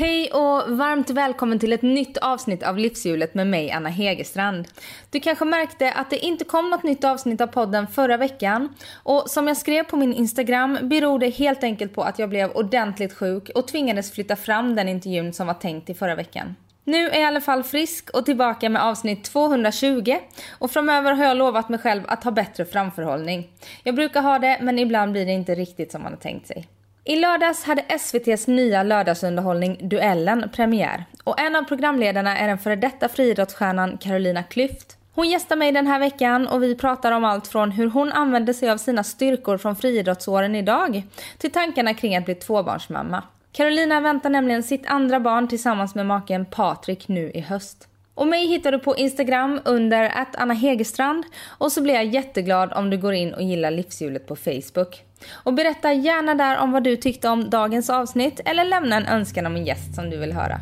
[0.00, 4.68] Hej och varmt välkommen till ett nytt avsnitt av Livshjulet med mig Anna Hegerstrand.
[5.10, 8.74] Du kanske märkte att det inte kom något nytt avsnitt av podden förra veckan.
[8.92, 12.50] Och som jag skrev på min Instagram beror det helt enkelt på att jag blev
[12.50, 16.56] ordentligt sjuk och tvingades flytta fram den intervjun som var tänkt i förra veckan.
[16.84, 20.16] Nu är jag i alla fall frisk och tillbaka med avsnitt 220
[20.58, 23.48] och framöver har jag lovat mig själv att ha bättre framförhållning.
[23.82, 26.68] Jag brukar ha det men ibland blir det inte riktigt som man har tänkt sig.
[27.04, 32.76] I lördags hade SVTs nya lördagsunderhållning Duellen premiär och en av programledarna är den före
[32.76, 34.96] detta friidrottsstjärnan Carolina Klüft.
[35.14, 38.52] Hon gästar mig den här veckan och vi pratar om allt från hur hon använder
[38.52, 41.02] sig av sina styrkor från friidrottsåren idag
[41.38, 43.22] till tankarna kring att bli tvåbarnsmamma.
[43.52, 47.88] Carolina väntar nämligen sitt andra barn tillsammans med maken Patrik nu i höst.
[48.14, 51.24] Och mig hittar du på Instagram under att Anna Hegerstrand
[51.58, 55.04] och så blir jag jätteglad om du går in och gillar livshjulet på Facebook.
[55.28, 59.46] Och berätta gärna där om vad du tyckte om dagens avsnitt eller lämna en önskan
[59.46, 60.60] om en gäst som du vill höra.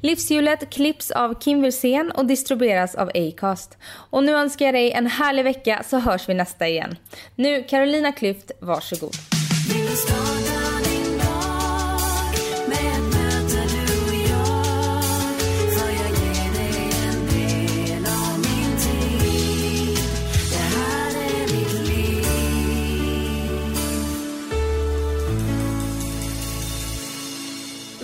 [0.00, 3.78] Livshjulet klipps av Kim Wirsén och distribueras av Acast.
[4.10, 6.96] Och nu önskar jag dig en härlig vecka så hörs vi nästa igen.
[7.34, 9.12] Nu Carolina Klüft, varsågod.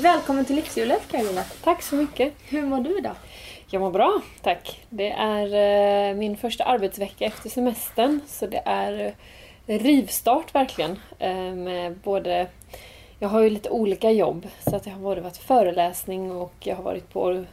[0.08, 1.44] Välkommen till Livshjulet Carolina.
[1.64, 2.32] Tack så mycket.
[2.48, 3.14] Hur mår du idag?
[3.70, 4.86] Jag mår bra, tack.
[4.90, 5.44] Det är
[6.10, 9.14] eh, min första arbetsvecka efter semestern så det är
[9.66, 10.98] eh, rivstart verkligen.
[11.18, 12.46] Eh, med både,
[13.18, 16.76] jag har ju lite olika jobb så att jag har både varit föreläsning och jag
[16.76, 17.44] har varit på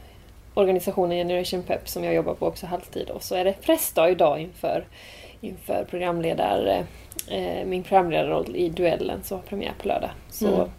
[0.54, 4.40] organisationen Generation Pep som jag jobbar på också halvtid och så är det pressdag idag
[4.40, 4.84] inför,
[5.40, 6.84] inför programledare,
[7.66, 10.10] min programledarroll i Duellen som har premiär på lördag.
[10.30, 10.70] Så mm.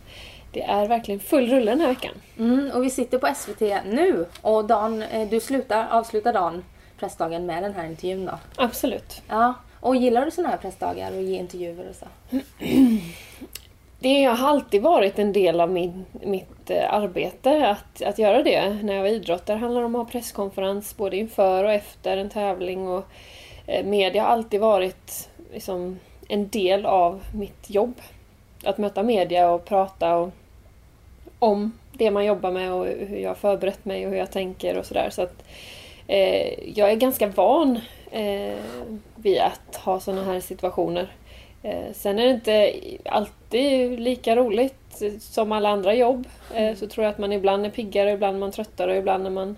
[0.51, 2.13] Det är verkligen full rulle den här veckan.
[2.39, 6.63] Mm, och vi sitter på SVT nu och Dan, eh, du slutar, avslutar dagen,
[6.99, 8.39] pressdagen, med den här intervjun då?
[8.55, 9.21] Absolut.
[9.27, 9.53] Ja.
[9.79, 12.05] Och gillar du sådana här pressdagar och ge intervjuer och så?
[13.99, 18.83] Det har alltid varit en del av min, mitt eh, arbete att, att göra det.
[18.83, 22.29] När jag var idrottare handlade det om att ha presskonferens både inför och efter en
[22.29, 22.87] tävling.
[22.87, 23.05] Och
[23.65, 27.93] eh, media har alltid varit liksom, en del av mitt jobb.
[28.67, 30.29] Att möta media och prata och
[31.39, 34.77] om det man jobbar med och hur jag har förberett mig och hur jag tänker
[34.77, 35.09] och sådär.
[35.09, 35.43] Så att
[36.07, 37.79] eh, jag är ganska van
[38.11, 38.55] eh,
[39.15, 41.07] vid att ha sådana här situationer.
[41.63, 42.73] Eh, sen är det inte
[43.05, 46.27] alltid lika roligt som alla andra jobb.
[46.53, 49.25] Eh, så tror jag att man ibland är piggare, ibland är man tröttare och ibland
[49.25, 49.55] är man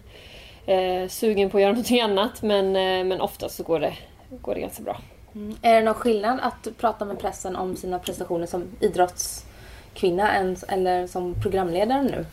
[0.65, 2.41] eh, sugen på att göra någonting annat.
[2.41, 3.93] Men, eh, men oftast så går det,
[4.41, 4.97] går det ganska bra.
[5.35, 5.57] Mm.
[5.61, 11.07] Är det någon skillnad att prata med pressen om sina prestationer som idrottskvinna än, eller
[11.07, 12.25] som programledare nu?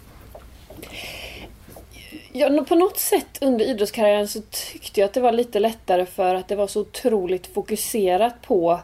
[2.33, 6.35] Ja, på något sätt under idrottskarriären så tyckte jag att det var lite lättare för
[6.35, 8.81] att det var så otroligt fokuserat på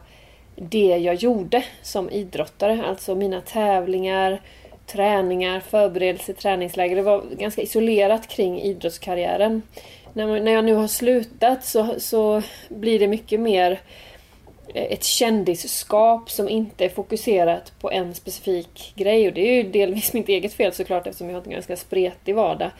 [0.56, 2.84] det jag gjorde som idrottare.
[2.86, 4.40] Alltså mina tävlingar,
[4.86, 6.96] träningar, förberedelse, träningsläger.
[6.96, 9.62] Det var ganska isolerat kring idrottskarriären.
[10.12, 13.80] När, jag nu har slutat så, så blir det mycket mer
[14.74, 19.28] eh, ett kändisskap som inte är fokuserat på en specifik grej.
[19.28, 22.34] Och det är ju delvis mitt eget fel såklart eftersom jag har en ganska spretig
[22.34, 22.70] vardag.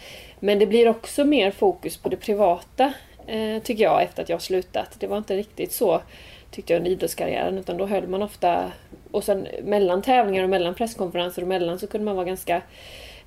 [0.41, 2.93] Men det blir också mer fokus på det privata
[3.27, 4.97] eh, tycker jag efter att jag har slutat.
[4.99, 6.03] Det var inte riktigt så
[6.51, 8.73] tyckte jag under idrottskarriären utan då höll man ofta
[9.11, 12.63] och sen mellan tävlingar och mellan presskonferenser och mellan så kunde man vara ganska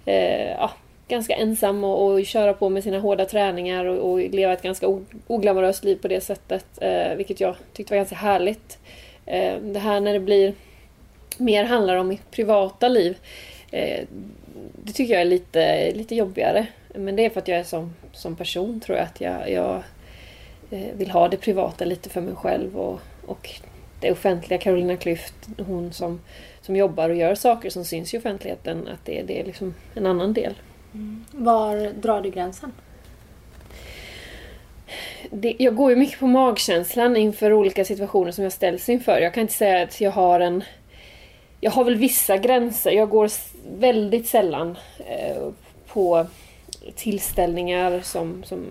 [0.05, 0.71] eh, ja,
[1.07, 4.87] ganska ensam och, och köra på med sina hårda träningar och, och leva ett ganska
[5.27, 6.65] oglamoröst liv på det sättet.
[6.81, 8.77] Eh, vilket jag tyckte var ganska härligt.
[9.25, 10.53] Eh, det här när det blir
[11.37, 13.17] mer handlar om mitt privata liv.
[13.71, 14.05] Eh,
[14.83, 16.67] det tycker jag är lite, lite jobbigare.
[16.95, 19.05] Men det är för att jag är som, som person tror jag.
[19.05, 19.83] Att jag, jag
[20.71, 22.77] eh, vill ha det privata lite för mig själv.
[22.77, 23.49] Och, och
[23.99, 26.21] det offentliga, Carolina Klüft, hon som,
[26.61, 30.05] som jobbar och gör saker som syns i offentligheten, att det, det är liksom en
[30.05, 30.53] annan del.
[31.31, 32.71] Var drar du gränsen?
[35.31, 39.19] Det, jag går ju mycket på magkänslan inför olika situationer som jag ställs inför.
[39.19, 40.63] Jag kan inte säga att jag har en...
[41.59, 42.91] Jag har väl vissa gränser.
[42.91, 43.29] Jag går
[43.77, 45.49] väldigt sällan eh,
[45.87, 46.27] på
[46.95, 48.65] tillställningar som, som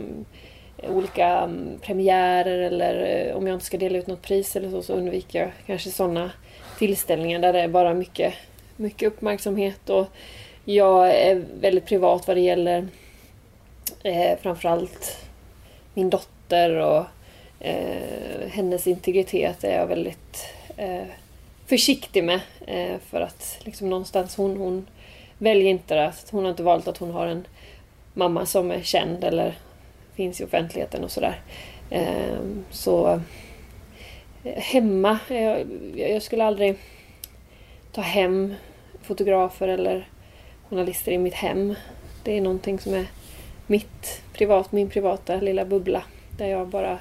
[0.88, 4.82] olika um, premiärer eller eh, om jag inte ska dela ut något pris eller så,
[4.82, 6.30] så undviker jag kanske sådana
[6.78, 8.34] tillställningar där det är bara mycket,
[8.76, 10.06] mycket uppmärksamhet och
[10.64, 12.88] jag är väldigt privat vad det gäller
[14.02, 15.26] eh, framförallt
[15.94, 17.04] min dotter och
[17.60, 20.46] eh, hennes integritet är jag väldigt
[20.76, 21.04] eh,
[21.66, 22.40] försiktig med.
[22.66, 24.86] Eh, för att liksom någonstans hon, hon
[25.38, 27.46] väljer inte att hon har inte valt att hon har en
[28.14, 29.54] mamma som är känd eller
[30.14, 31.40] finns i offentligheten och sådär.
[31.90, 32.38] Eh,
[32.70, 33.20] så
[34.44, 35.66] eh, hemma, eh, jag,
[35.96, 36.76] jag skulle aldrig
[37.92, 38.54] ta hem
[39.02, 40.08] fotografer eller
[40.74, 41.74] journalister i mitt hem.
[42.22, 43.06] Det är någonting som är
[43.66, 46.02] mitt privat, min privata lilla bubbla.
[46.38, 46.98] Där jag bara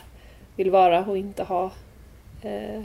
[0.55, 1.71] vill vara och inte ha
[2.41, 2.81] eh,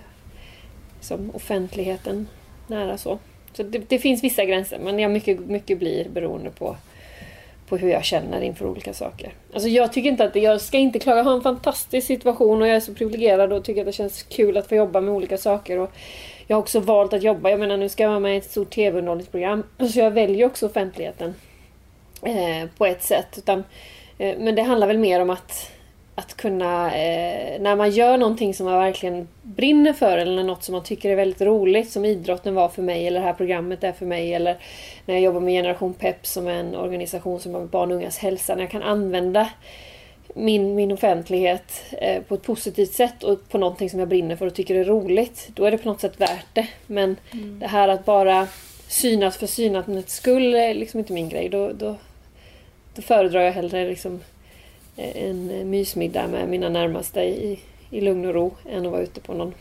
[0.97, 2.29] liksom offentligheten
[2.67, 3.19] nära så.
[3.53, 6.77] Så det, det, finns vissa gränser men jag mycket, mycket blir beroende på,
[7.69, 9.33] på hur jag känner inför olika saker.
[9.53, 11.19] Alltså jag tycker inte att det, jag ska inte klaga.
[11.19, 14.23] Jag har en fantastisk situation och jag är så privilegierad och tycker att det känns
[14.23, 15.79] kul att få jobba med olika saker.
[15.79, 15.93] Och
[16.49, 17.51] jag har också valt att jobba.
[17.51, 19.65] Jag menar nu ska jag vara med i ett stort tv-underhållningsprogram.
[19.93, 21.35] Så jag väljer också offentligheten.
[22.23, 23.39] Eh, på ett sätt.
[23.39, 23.65] Utan,
[24.19, 25.71] eh, men det handlar väl mer om att
[26.19, 30.73] att kunna, eh, när man gör någonting som man verkligen brinner för eller något som
[30.73, 33.93] man tycker är väldigt roligt som idrotten var för mig eller det här programmet är
[33.93, 34.57] för mig eller
[35.07, 37.97] när jag jobbar med Generation Pep som är en organisation som har med barn och
[37.97, 38.55] ungas hälsa.
[38.55, 39.49] När jag kan använda
[40.39, 44.47] min, min offentlighet eh, på ett positivt sätt och på någonting som jag brinner för
[44.47, 45.49] och tycker är roligt.
[45.55, 46.69] Då är det på något sätt värt det.
[46.87, 47.59] Men mm.
[47.59, 48.49] det här att bara
[48.89, 51.49] synas för synandets skull är liksom inte min grej.
[51.49, 51.97] Då, då,
[52.95, 54.21] då föredrar jag hellre liksom
[54.97, 59.35] en mysmiddag med mina närmaste i, i lugn och ro än att vara ute på
[59.35, 59.55] någon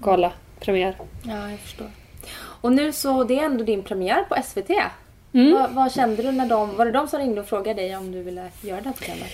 [0.00, 0.96] gala-premiär.
[1.26, 1.90] Ja, jag förstår.
[2.34, 4.70] Och nu så, det är ändå din premiär på SVT.
[5.32, 5.52] Mm.
[5.52, 8.12] Vad, vad, kände du när de, var det de som ringde och frågade dig om
[8.12, 9.30] du ville göra det här programmet?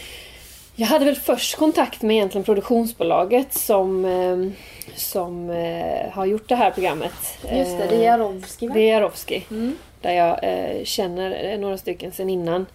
[0.80, 4.52] Jag hade väl först kontakt med egentligen produktionsbolaget som, eh,
[4.94, 7.38] som eh, har gjort det här programmet.
[7.52, 8.74] Just det, det är Jarowski va?
[8.74, 9.44] Det är Jarowski.
[9.50, 9.76] Mm.
[10.00, 12.66] Där jag eh, känner några stycken sen innan.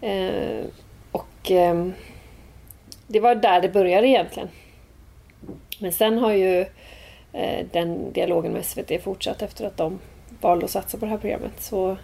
[0.00, 0.64] Eh,
[1.12, 1.86] och eh,
[3.06, 4.48] det var där det började egentligen.
[5.78, 6.60] Men sen har ju
[7.32, 9.98] eh, den dialogen med SVT fortsatt efter att de
[10.40, 11.62] valde att satsa på det här programmet.
[11.62, 11.96] Så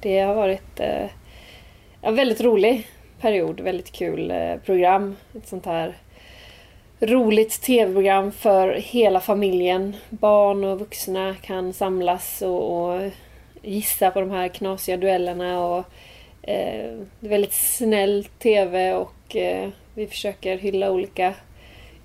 [0.00, 2.86] det har varit eh, väldigt rolig
[3.20, 5.16] period, väldigt kul eh, program.
[5.36, 5.94] Ett sånt här
[7.00, 9.96] roligt tv-program för hela familjen.
[10.08, 13.10] Barn och vuxna kan samlas och, och
[13.62, 15.84] gissa på de här knasiga duellerna och
[16.42, 21.34] eh, väldigt snäll TV och eh, vi försöker hylla olika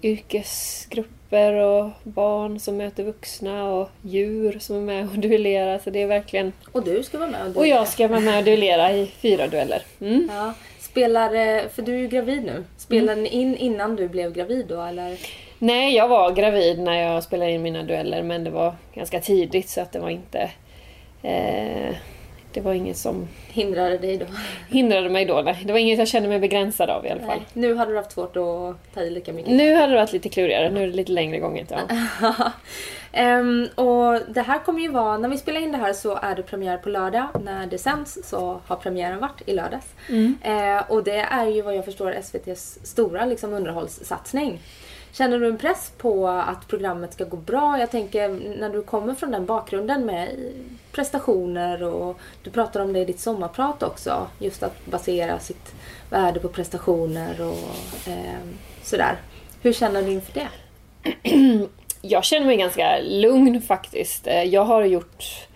[0.04, 5.80] yrkesgrupper och barn som möter vuxna och djur som är med och duellerar.
[5.80, 6.54] Så det är verkligen...
[6.72, 7.60] Och du ska vara med och duellera.
[7.60, 9.82] Och jag ska vara med och duellera i fyra dueller.
[10.02, 10.30] Mm.
[10.34, 10.54] Ja.
[10.94, 12.64] Spelar, eh, för du är ju gravid nu.
[12.78, 13.24] Spelar mm.
[13.24, 15.18] ni in innan du blev gravid då eller?
[15.60, 19.70] Nej, jag var gravid när jag spelade in mina dueller men det var ganska tidigt
[19.70, 20.52] så att det var inte...
[21.24, 21.96] Eh,
[22.54, 23.28] det var inget som...
[23.48, 24.26] Hindrade dig då?
[24.70, 25.62] Hindrade mig då, nej.
[25.66, 27.38] Det var inget jag kände mig begränsad av i alla fall.
[27.38, 27.48] Nej.
[27.54, 29.52] Nu hade du haft svårt att ta i lika mycket?
[29.52, 30.72] Nu hade det varit lite klurigare.
[30.72, 31.66] Nu är det lite längre gånger.
[31.70, 32.52] Ja.
[33.40, 36.36] um, och det här kommer ju vara, när vi spelar in det här så är
[36.36, 37.28] det premiär på lördag.
[37.44, 39.88] När det sänds så har premiären varit i lördags.
[40.10, 40.38] Mm.
[40.46, 44.60] Uh, och det är ju vad jag förstår SVTs stora liksom, underhållssatsning.
[45.14, 47.80] Känner du en press på att programmet ska gå bra?
[47.80, 48.30] Jag tänker
[48.60, 50.30] när du kommer från den bakgrunden med
[50.92, 54.28] prestationer och du pratar om det i ditt sommarprat också.
[54.40, 55.76] Just att basera sitt
[56.10, 58.40] värde på prestationer och eh,
[58.84, 59.16] sådär.
[59.62, 60.48] Hur känner du inför det?
[62.02, 64.28] Jag känner mig ganska lugn faktiskt.
[64.28, 65.48] Eh, jag har gjort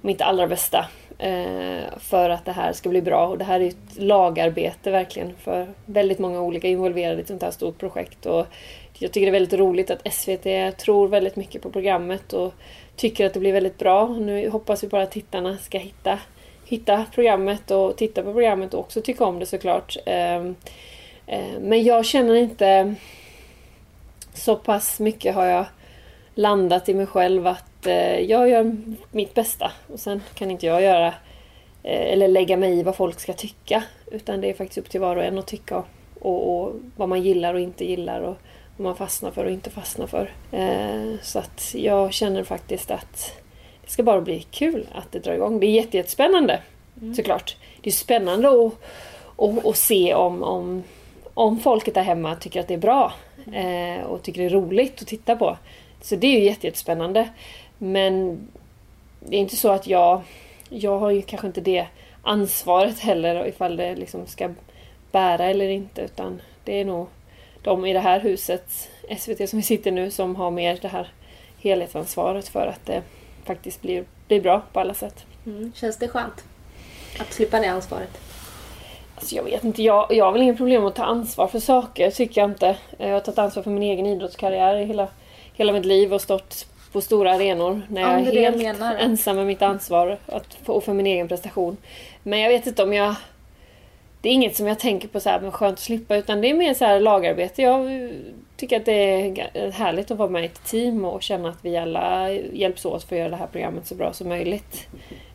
[0.00, 0.86] mitt allra bästa
[1.18, 3.26] eh, för att det här ska bli bra.
[3.26, 7.42] Och det här är ett lagarbete verkligen för väldigt många olika involverade i ett sånt
[7.42, 8.26] här stort projekt.
[8.26, 8.46] Och
[9.02, 12.54] jag tycker det är väldigt roligt att SVT tror väldigt mycket på programmet och
[12.96, 14.08] tycker att det blir väldigt bra.
[14.08, 16.18] Nu hoppas vi bara att tittarna ska hitta,
[16.64, 19.96] hitta programmet och titta på programmet och också tycka om det såklart.
[20.06, 20.54] Ehm,
[21.26, 22.94] eh, men jag känner inte
[24.34, 25.64] så pass mycket har jag
[26.34, 28.76] landat i mig själv att eh, jag gör
[29.10, 31.06] mitt bästa och sen kan inte jag göra
[31.82, 33.82] eh, eller lägga mig i vad folk ska tycka.
[34.10, 35.84] Utan det är faktiskt upp till var och en att tycka
[36.20, 38.20] och, och vad man gillar och inte gillar.
[38.20, 38.36] Och,
[38.76, 40.32] vad man fastnar för och inte fastnar för.
[40.50, 43.32] Eh, så att jag känner faktiskt att
[43.84, 45.60] det ska bara bli kul att det drar igång.
[45.60, 46.60] Det är jättespännande
[47.02, 47.14] mm.
[47.14, 47.56] såklart.
[47.80, 48.72] Det är spännande att,
[49.36, 50.82] att, att se om, om,
[51.34, 53.12] om folket där hemma tycker att det är bra
[53.52, 55.56] eh, och tycker det är roligt att titta på.
[56.00, 57.28] Så det är ju jättespännande.
[57.78, 58.38] Men
[59.20, 60.22] det är inte så att jag...
[60.68, 61.86] Jag har ju kanske inte det
[62.22, 64.50] ansvaret heller ifall det liksom ska
[65.10, 67.06] bära eller inte utan det är nog
[67.62, 68.88] de i det här huset,
[69.18, 71.08] SVT som vi sitter nu, som har mer det här
[71.62, 73.02] helhetsansvaret för att det
[73.44, 75.24] faktiskt blir, blir bra på alla sätt.
[75.46, 75.72] Mm.
[75.74, 76.44] Känns det skönt?
[77.18, 78.20] Att slippa det ansvaret?
[79.14, 82.10] Alltså jag vet inte, jag, jag har väl inga problem att ta ansvar för saker,
[82.10, 82.76] tycker jag inte.
[82.98, 85.08] Jag har tagit ansvar för min egen idrottskarriär i hela,
[85.54, 88.96] hela mitt liv och stått på stora arenor när jag Ja, är jag helt menar.
[88.96, 91.76] ensam med mitt ansvar att, och för min egen prestation.
[92.22, 93.14] Men jag vet inte om jag...
[94.22, 96.50] Det är inget som jag tänker på så här, men skönt att slippa utan det
[96.50, 97.62] är mer så här lagarbete.
[97.62, 98.10] Jag
[98.56, 101.76] tycker att det är härligt att vara med i ett team och känna att vi
[101.76, 104.88] alla hjälps åt för att göra det här programmet så bra som möjligt.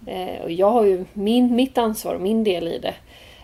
[0.08, 2.96] Eh, och jag har ju min, mitt ansvar och min del i det.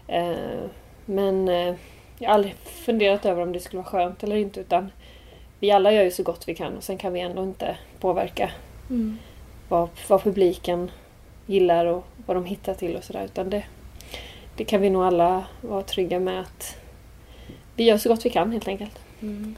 [0.07, 0.69] Eh,
[1.05, 1.75] men eh,
[2.19, 4.91] jag har aldrig funderat över om det skulle vara skönt eller inte utan
[5.59, 8.51] vi alla gör ju så gott vi kan och sen kan vi ändå inte påverka
[8.89, 9.17] Mm.
[9.69, 10.91] vad, vad publiken
[11.45, 13.25] gillar och vad de hittar till och sådär.
[13.25, 13.63] Utan det,
[14.55, 16.75] det kan vi nog alla vara trygga med att
[17.75, 19.00] vi gör så gott vi kan helt enkelt.
[19.22, 19.55] Mm.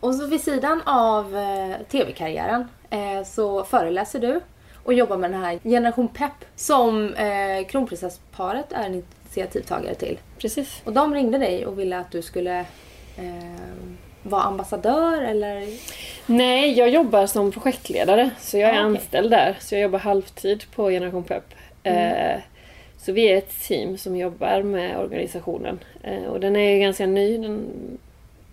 [0.00, 4.40] Och så vid sidan av eh, tv-karriären eh, så föreläser du
[4.84, 10.18] och jobbar med den här Generation Pep som eh, kronprinsessparet är en initiativtagare till.
[10.38, 10.82] Precis.
[10.84, 12.58] Och de ringde dig och ville att du skulle
[13.16, 13.60] eh,
[14.22, 15.66] vara ambassadör eller?
[16.26, 18.82] Nej, jag jobbar som projektledare så jag är Ah, okej.
[18.84, 19.56] anställd där.
[19.60, 21.44] Så jag jobbar halvtid på Generation Pep.
[21.82, 22.40] Eh,
[23.04, 25.78] så vi är ett team som jobbar med organisationen.
[26.02, 27.38] Eh, och den är ganska ny.
[27.38, 27.68] Den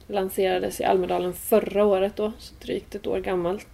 [0.07, 3.67] lanserades i Almedalen förra året då, så drygt ett år gammalt.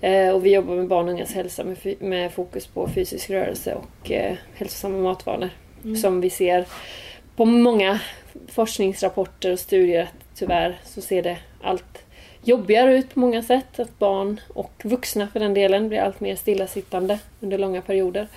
[0.00, 1.64] Eh, och vi jobbar med barn och ungas hälsa
[1.98, 5.50] med, fokus på fysisk rörelse och eh, hälsosamma matvanor.
[6.02, 6.66] Som vi ser
[7.36, 8.00] på många
[8.48, 12.04] forskningsrapporter och studier att tyvärr så ser det allt
[12.42, 13.78] jobbigare ut på många sätt.
[13.78, 18.28] Att barn och vuxna för den delen blir allt mer stillasittande under långa perioder.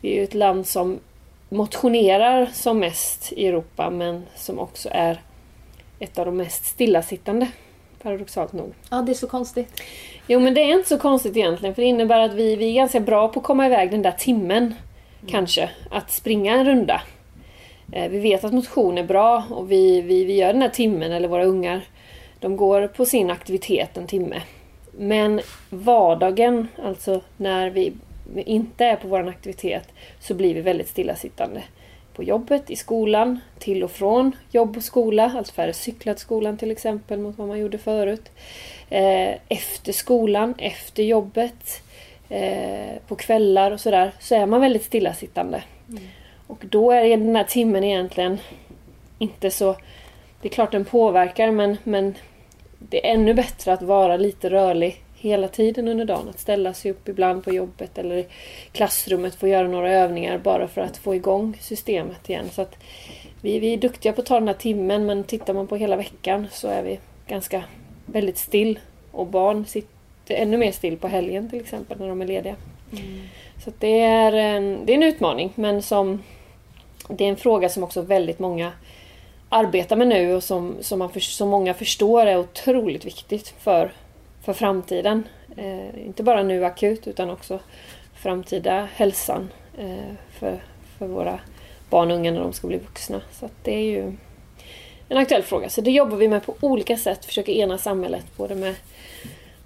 [0.00, 0.98] Vi är ju ett land som
[1.48, 5.20] motionerar som mest i Europa men som också är
[5.98, 7.48] ett av de mest stillasittande.
[8.02, 8.72] Paradoxalt nog.
[8.90, 9.82] Ja, det är så konstigt.
[10.26, 12.74] Jo men det är inte så konstigt egentligen för det innebär att vi, vi är
[12.74, 14.74] ganska bra på att komma iväg den där timmen.
[15.26, 15.70] Kanske.
[15.90, 17.00] Att springa en runda.
[17.92, 21.12] Eh, vi vet att motion är bra och vi, vi, vi gör den här timmen,
[21.12, 21.80] eller våra ungar,
[22.40, 24.42] de går på sin aktivitet en timme.
[24.98, 27.92] Men vardagen, alltså när vi
[28.36, 29.88] inte är på vår aktivitet,
[30.20, 31.62] så blir vi väldigt stillasittande.
[32.14, 36.56] På jobbet, i skolan, till och från jobb och skola, alltså färre cyklar till skolan
[36.56, 38.30] till exempel mot vad man gjorde förut.
[38.90, 41.82] Eh, efter skolan, efter jobbet,
[42.28, 45.62] eh, på kvällar och sådär, så är man väldigt stillasittande.
[46.46, 48.38] Och då är den här timmen egentligen
[49.18, 49.76] inte så...
[50.40, 52.14] Det är klart den påverkar men, men
[52.78, 56.28] det är ännu bättre att vara lite rörlig hela tiden under dagen.
[56.28, 58.26] Att ställa sig upp ibland på jobbet eller i
[58.72, 62.50] klassrummet få göra några övningar bara för att få igång systemet igen.
[62.52, 62.76] Så att
[63.42, 65.96] vi, vi är duktiga på att ta den här timmen men tittar man på hela
[65.96, 67.64] veckan så är vi ganska
[68.06, 68.78] väldigt still.
[69.12, 72.56] Och barn sitter ännu mer still på helgen till exempel när de är lediga.
[73.64, 76.22] Så att det, är en, det är en utmaning men som
[77.08, 78.72] det är en fråga som också väldigt många
[79.48, 83.92] arbetar med nu och som, som, man för, som många förstår är otroligt viktigt för,
[84.46, 85.28] för framtiden.
[85.56, 87.58] Eh, inte bara nu akut utan också
[88.14, 89.48] framtida hälsan
[89.78, 90.62] eh, för,
[90.98, 91.40] för våra
[91.90, 93.20] barn och unga när de ska bli vuxna.
[93.32, 94.12] Så att det är ju
[95.08, 95.68] en aktuell fråga.
[95.68, 98.74] Så det jobbar vi med på olika sätt, försöker ena samhället både med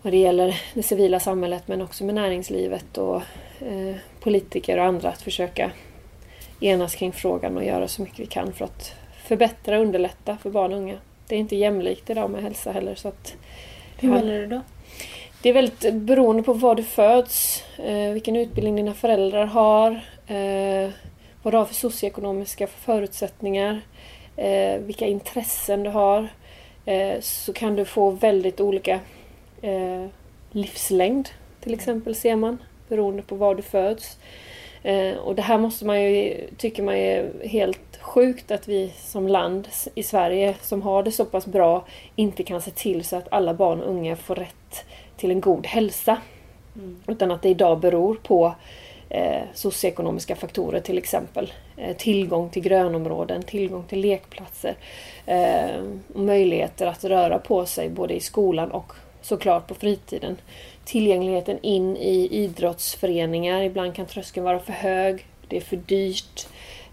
[0.02, 3.22] vad det gäller det civila samhället men också med näringslivet och
[3.60, 5.70] eh, politiker och andra att försöka
[6.60, 8.94] enas kring frågan och göra så mycket vi kan för att
[9.24, 10.98] förbättra och underlätta för barn och unga.
[11.26, 13.36] Det är inte jämlikt idag med hälsa heller så att
[14.00, 14.60] hur menar du då?
[15.42, 19.90] det är väldigt beroende på var du föds, eh, vilken utbildning dina föräldrar har,
[20.26, 20.90] eh,
[21.42, 23.80] vad du har för socioekonomiska förutsättningar,
[24.36, 26.28] eh, vilka intressen du har.
[27.20, 29.00] Så kan du få väldigt olika
[30.52, 31.28] livslängd
[31.60, 34.16] till exempel ser man beroende på var du föds.
[35.24, 39.68] Och det här måste man ju, tycker man är helt sjukt att vi som land
[39.94, 41.84] i Sverige som har det så pass bra
[42.16, 44.84] inte kan se till så att alla barn och unga får rätt
[45.16, 46.18] till en god hälsa.
[47.06, 48.54] Utan att det idag beror på
[49.08, 51.52] eh, socioekonomiska faktorer till exempel.
[51.76, 54.74] Eh, tillgång till grönområden, tillgång till lekplatser.
[55.26, 55.82] Eh,
[56.14, 58.92] möjligheter att röra på sig både i skolan och
[59.22, 60.36] såklart på fritiden.
[60.84, 63.62] Tillgängligheten in i idrottsföreningar.
[63.62, 65.26] Ibland kan tröskeln vara för hög.
[65.48, 66.48] Det är för dyrt.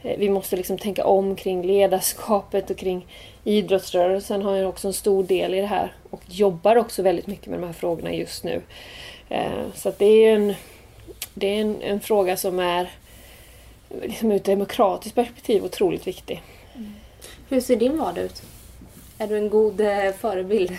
[0.08, 3.08] Eh, vi måste liksom tänka om kring ledarskapet och kring
[3.44, 7.48] idrottsrörelsen har ju också en stor del i det här och jobbar också väldigt mycket
[7.48, 8.62] med de här frågorna just nu.
[9.30, 10.54] Eh, Så det är en,
[11.34, 12.90] det är en, en fråga som är
[14.02, 16.42] liksom ur ett demokratiskt perspektiv otroligt viktig.
[17.50, 18.42] Hur ser din vardag ut?
[19.18, 20.78] Är du en god eh, förebild?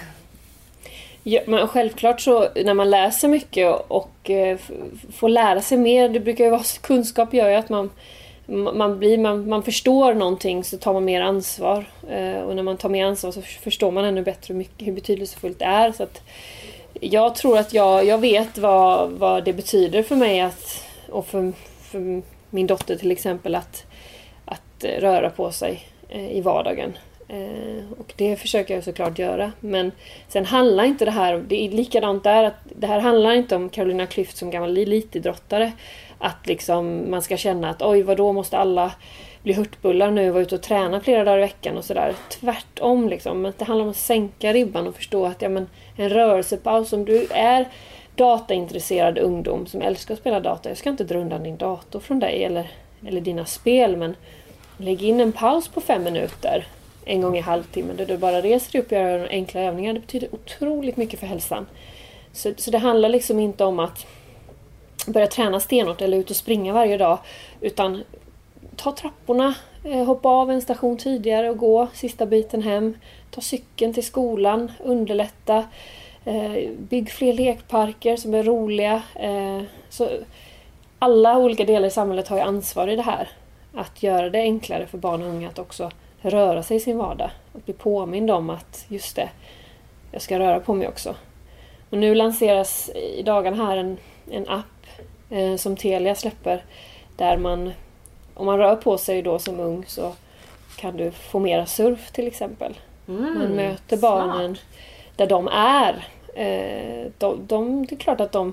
[1.23, 4.71] Ja, men självklart så när man läser mycket och f-
[5.17, 7.91] får lära sig mer, det brukar ju vara kunskap gör ju att man
[8.49, 11.85] man, blir, man, man förstår någonting så tar man mer ansvar.
[12.11, 14.93] Eh, och när man tar mer ansvar så förstår man ännu bättre hur, mycket, hur
[14.93, 15.93] betydelsefullt det är.
[15.93, 16.23] Så att
[17.01, 21.53] jag tror att jag, jag vet vad, vad det betyder för mig att, och för,
[21.83, 23.85] för min dotter till exempel att,
[24.45, 26.93] att eh, röra på sig eh, i vardagen.
[27.29, 29.53] Eh, och det försöker jag såklart göra.
[29.61, 29.93] Men
[30.29, 33.69] sen handlar inte det här, det är likadant där, att det här handlar inte om
[33.69, 35.73] Carolina Klüft som gammal elitidrottare.
[36.19, 38.93] Att liksom man ska känna att oj, vadå måste alla
[39.43, 42.15] bli hurtbullar nu och vara ute och träna flera dagar i veckan och sådär.
[42.29, 43.53] Tvärtom liksom.
[43.59, 47.27] Det handlar om att sänka ribban och förstå att ja, men en rörelsepaus, om du
[47.31, 47.69] är
[48.15, 50.69] dataintresserad ungdom som älskar att spela data.
[50.69, 52.71] Jag ska inte dra undan din dator från dig eller,
[53.07, 54.17] eller dina spel men
[54.77, 56.67] lägg in en paus på fem minuter
[57.05, 59.93] en gång i halvtimmen där du bara reser dig upp och gör enkla övningar.
[59.93, 61.67] Det betyder otroligt mycket för hälsan.
[62.33, 64.07] Så, så det handlar liksom inte om att
[65.07, 67.19] börja träna stenhårt eller ut och springa varje dag
[67.61, 68.05] utan
[68.77, 72.97] ta trapporna, eh, hoppa av en station tidigare och gå sista biten hem.
[73.31, 75.65] Ta cykeln till skolan, underlätta.
[76.25, 79.03] Eh, bygg fler lekparker som är roliga.
[79.15, 80.09] Eh, så
[80.99, 83.29] alla olika delar i samhället har ju ansvar i det här.
[83.75, 85.91] Att göra det enklare för barn och unga att också
[86.21, 87.31] röra sig i sin vardag.
[87.55, 89.29] Att bli påmind om att just det,
[90.13, 91.15] jag ska röra på mig också.
[91.91, 93.97] Och nu lanseras i dagarna här en,
[94.31, 94.78] en app
[95.31, 96.65] eh, som Telia släpper
[97.17, 97.73] där man,
[98.35, 100.13] om man rör på sig då som ung så
[100.77, 102.79] kan du få mera surf till exempel.
[103.09, 104.67] Mm, man möter barnen smart.
[105.17, 106.09] där de är.
[106.35, 108.53] Eh, de, de, det är klart att de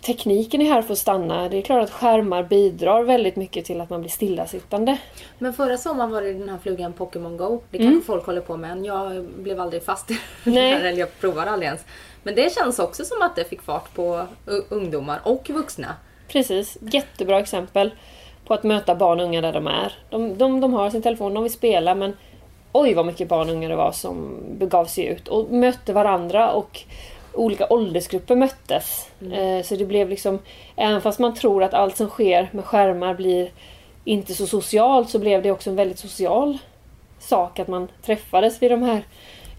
[0.00, 1.48] tekniken är här för att stanna.
[1.48, 4.98] Det är klart att skärmar bidrar väldigt mycket till att man blir stillasittande.
[5.38, 7.60] Men förra sommaren var det den här flugan Pokémon Go.
[7.70, 8.02] Det kanske mm.
[8.02, 8.86] folk håller på med.
[8.86, 10.72] Jag blev aldrig fast i Nej.
[10.72, 11.84] eller jag provade aldrig ens.
[12.22, 14.26] Men det känns också som att det fick fart på
[14.68, 15.94] ungdomar och vuxna.
[16.28, 17.90] Precis, jättebra exempel
[18.44, 19.92] på att möta barn och unga där de är.
[20.10, 22.16] De, de, de har sin telefon, de vill spela men
[22.72, 26.52] oj vad mycket barn och unga det var som begav sig ut och mötte varandra
[26.52, 26.80] och
[27.32, 29.08] olika åldersgrupper möttes.
[29.20, 29.32] Mm.
[29.32, 30.38] Eh, så det blev liksom,
[30.76, 33.50] även fast man tror att allt som sker med skärmar blir
[34.04, 36.58] inte så socialt så blev det också en väldigt social
[37.18, 39.02] sak att man träffades vid de här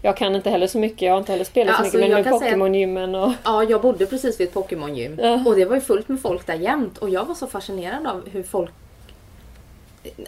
[0.04, 2.14] jag kan inte heller så mycket, jag har inte heller spelat ja, så alltså mycket
[2.14, 3.32] men med Pokémon-gymmen och...
[3.44, 5.18] Ja, jag bodde precis vid ett Pokémon-gym.
[5.22, 5.42] Ja.
[5.46, 6.98] Och det var ju fullt med folk där jämt.
[6.98, 8.70] Och jag var så fascinerad av hur folk...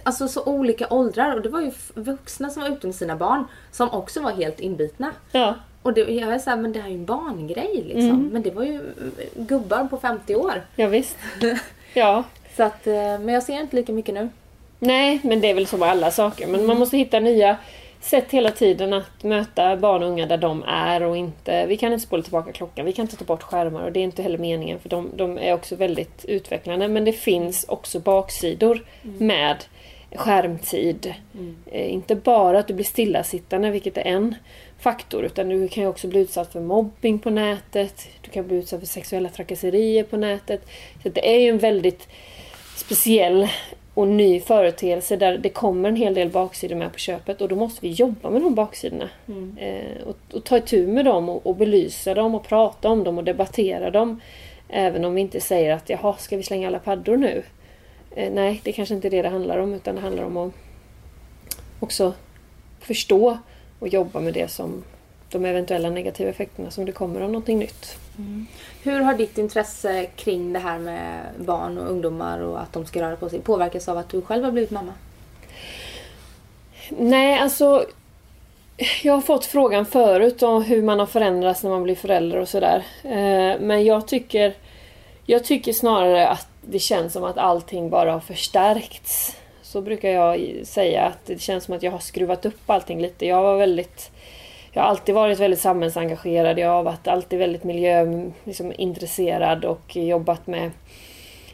[0.02, 1.36] Alltså så olika åldrar.
[1.36, 4.60] Och det var ju vuxna som var ute med sina barn som också var helt
[4.60, 5.10] inbitna.
[5.32, 5.54] Ja.
[5.82, 8.10] Och det, jag är såhär, men det här är ju en barngrej liksom.
[8.10, 8.28] Mm.
[8.32, 8.80] Men det var ju
[9.34, 10.62] gubbar på 50 år.
[10.76, 11.16] Ja, visst.
[11.94, 12.24] ja.
[12.56, 14.28] Så att, eh, men jag ser inte lika mycket nu.
[14.78, 16.46] Nej, men det är väl så med alla saker.
[16.46, 16.66] Men mm.
[16.66, 17.56] man måste hitta nya
[18.06, 21.66] sätt hela tiden att möta barn och unga där de är och inte...
[21.66, 24.04] Vi kan inte spola tillbaka klockan, vi kan inte ta bort skärmar och det är
[24.04, 26.88] inte heller meningen för de, de är också väldigt utvecklande.
[26.88, 29.26] Men det finns också baksidor mm.
[29.26, 29.56] med
[30.14, 31.14] skärmtid.
[31.34, 31.56] Mm.
[31.66, 34.34] Eh, inte bara att du blir stillasittande, vilket är en
[34.78, 38.08] faktor, utan du kan ju också bli utsatt för mobbing på nätet.
[38.20, 40.68] Du kan bli utsatt för sexuella trakasserier på nätet.
[41.02, 42.08] Så det är ju en väldigt
[42.76, 43.48] speciell
[43.96, 47.56] och ny företeelse där det kommer en hel del baksidor med på köpet och då
[47.56, 49.08] måste vi jobba med de baksidorna.
[49.28, 49.56] Mm.
[49.58, 53.18] Eh, och, och, ta itu med dem och, och, belysa dem och prata om dem
[53.18, 54.20] och debattera dem.
[54.68, 57.42] Även om vi inte säger att jaha, ska vi slänga alla paddor nu?
[58.10, 60.52] Eh, nej, det kanske inte är det det handlar om utan det handlar om att
[61.80, 62.12] också
[62.80, 63.38] förstå
[63.78, 64.84] och jobba med det som
[65.38, 67.98] de eventuella negativa effekterna som det kommer av någonting nytt.
[68.18, 68.46] Mm.
[68.82, 73.02] Hur har ditt intresse kring det här med barn och ungdomar och att de ska
[73.02, 74.92] röra på sig påverkats av att du själv har blivit mamma?
[76.90, 77.86] Nej, alltså
[79.02, 82.48] jag har fått frågan förut om hur man har förändrats när man blir förälder och
[82.48, 82.84] sådär.
[83.02, 84.54] Eh, men jag tycker,
[85.26, 89.36] jag tycker snarare att det känns som att allting bara har förstärkts.
[89.62, 93.26] Så brukar jag säga att det känns som att jag har skruvat upp allting lite.
[93.26, 94.10] Jag var väldigt
[94.76, 96.58] jag har alltid varit väldigt samhällsengagerad.
[96.58, 100.70] Jag har varit alltid väldigt miljöintresserad liksom, och jobbat med...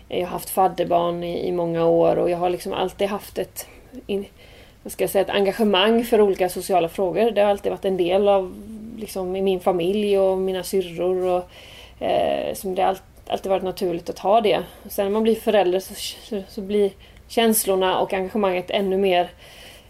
[0.08, 3.66] Jag har haft fadderbarn i, i många år och jag har liksom alltid haft ett,
[4.06, 4.24] in,
[4.82, 7.30] vad ska jag säga, ett engagemang för olika sociala frågor.
[7.30, 8.54] Det har alltid varit en del av
[8.96, 11.24] liksom, i min familj och mina syrror.
[11.24, 11.44] Och,
[12.04, 14.62] eh, som det har alltid varit naturligt att ha det.
[14.84, 16.90] Och sen när man blir förälder så, så, så blir
[17.28, 19.30] känslorna och engagemanget ännu mer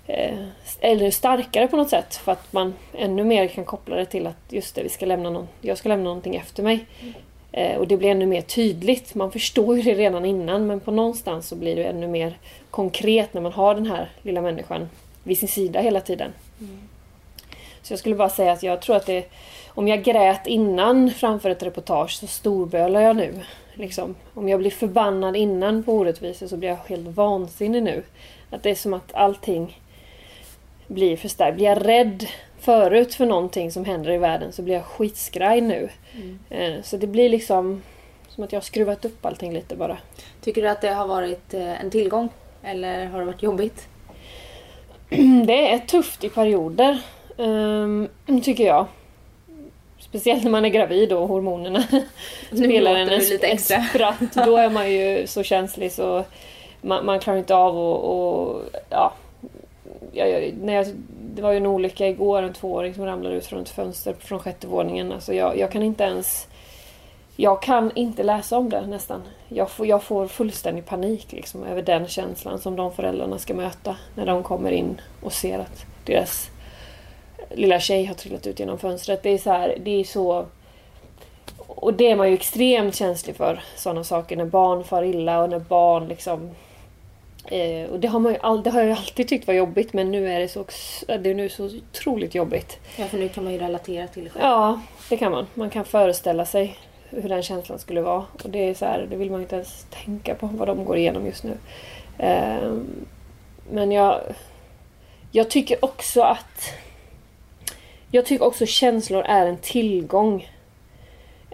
[0.07, 0.39] eh,
[0.85, 4.37] eller starkare på något sätt för att man ännu mer kan koppla det till att
[4.49, 6.87] just det, vi ska lämna någon, jag ska lämna någonting efter mig.
[7.01, 7.15] Mm.
[7.53, 9.15] Eh, och det blir ännu mer tydligt.
[9.15, 12.39] Man förstår ju det redan innan men på någonstans så blir det ännu mer
[12.71, 14.89] konkret när man har den här lilla människan
[15.23, 16.33] vid sin sida hela tiden.
[16.61, 16.79] Mm.
[17.83, 19.29] Så jag skulle bara säga att jag tror att det
[19.69, 23.35] om jag grät innan framför ett reportage så storbölar jag nu.
[23.75, 24.15] Liksom.
[24.35, 28.03] Om jag blir förbannad innan på orättvisor så blir jag helt vansinnig nu.
[28.51, 29.82] Att det är som att allting
[30.93, 31.55] blir förstärkt.
[31.57, 32.27] Blir jag rädd
[32.61, 35.89] förut för någonting som händer i världen så blir jag skitskraj nu.
[36.51, 37.83] Eh, Så det blir liksom
[38.29, 39.99] som att jag har skruvat upp allting lite bara.
[40.41, 42.29] Tycker du att det har varit eh, en tillgång?
[42.63, 43.89] Eller har det varit jobbigt?
[45.47, 46.99] Det är tufft i perioder,
[47.39, 48.09] ehm,
[48.45, 48.87] tycker jag.
[49.99, 51.83] Speciellt när man är gravid och hormonerna
[52.53, 53.83] spelar en, lite en extra.
[53.83, 54.47] spratt.
[54.47, 56.25] Då är man ju så känslig så
[56.81, 57.99] man, man klarar inte av och,
[58.45, 59.13] och ja.
[60.13, 60.87] Jag, när jag,
[61.35, 64.39] det var ju en olycka igår, en tvååring som ramlade ut från ett fönster från
[64.39, 65.13] sjätte våningen.
[65.13, 66.49] Alltså jag, jag kan inte ens...
[67.37, 69.23] Jag kan inte läsa om det nästan.
[69.49, 73.97] Jag får, jag får fullständig panik liksom, över den känslan som de föräldrarna ska möta
[74.15, 76.51] när de kommer in och ser att deras
[77.51, 79.23] lilla tjej har trillat ut genom fönstret.
[79.23, 80.47] Det är så här, det är så...
[81.67, 84.37] Och det är man ju extremt känslig för, sådana saker.
[84.37, 86.51] När barn far illa och när barn liksom...
[87.45, 90.11] Eh, och det har, man ju all, det har jag alltid tyckt var jobbigt men
[90.11, 92.79] nu är det så, ox- det är nu så otroligt jobbigt.
[92.97, 94.45] Ja, för nu kan man ju relatera till det själv.
[94.45, 95.47] Ja, det kan man.
[95.55, 96.77] Man kan föreställa sig
[97.11, 98.25] hur den känslan skulle vara.
[98.45, 100.97] Och det är så här, det vill man inte ens tänka på vad de går
[100.97, 101.57] igenom just nu.
[102.19, 102.87] Ehm,
[103.71, 104.21] men jag,
[105.31, 106.73] jag tycker också att
[108.11, 110.49] jag tycker också känslor är en tillgång.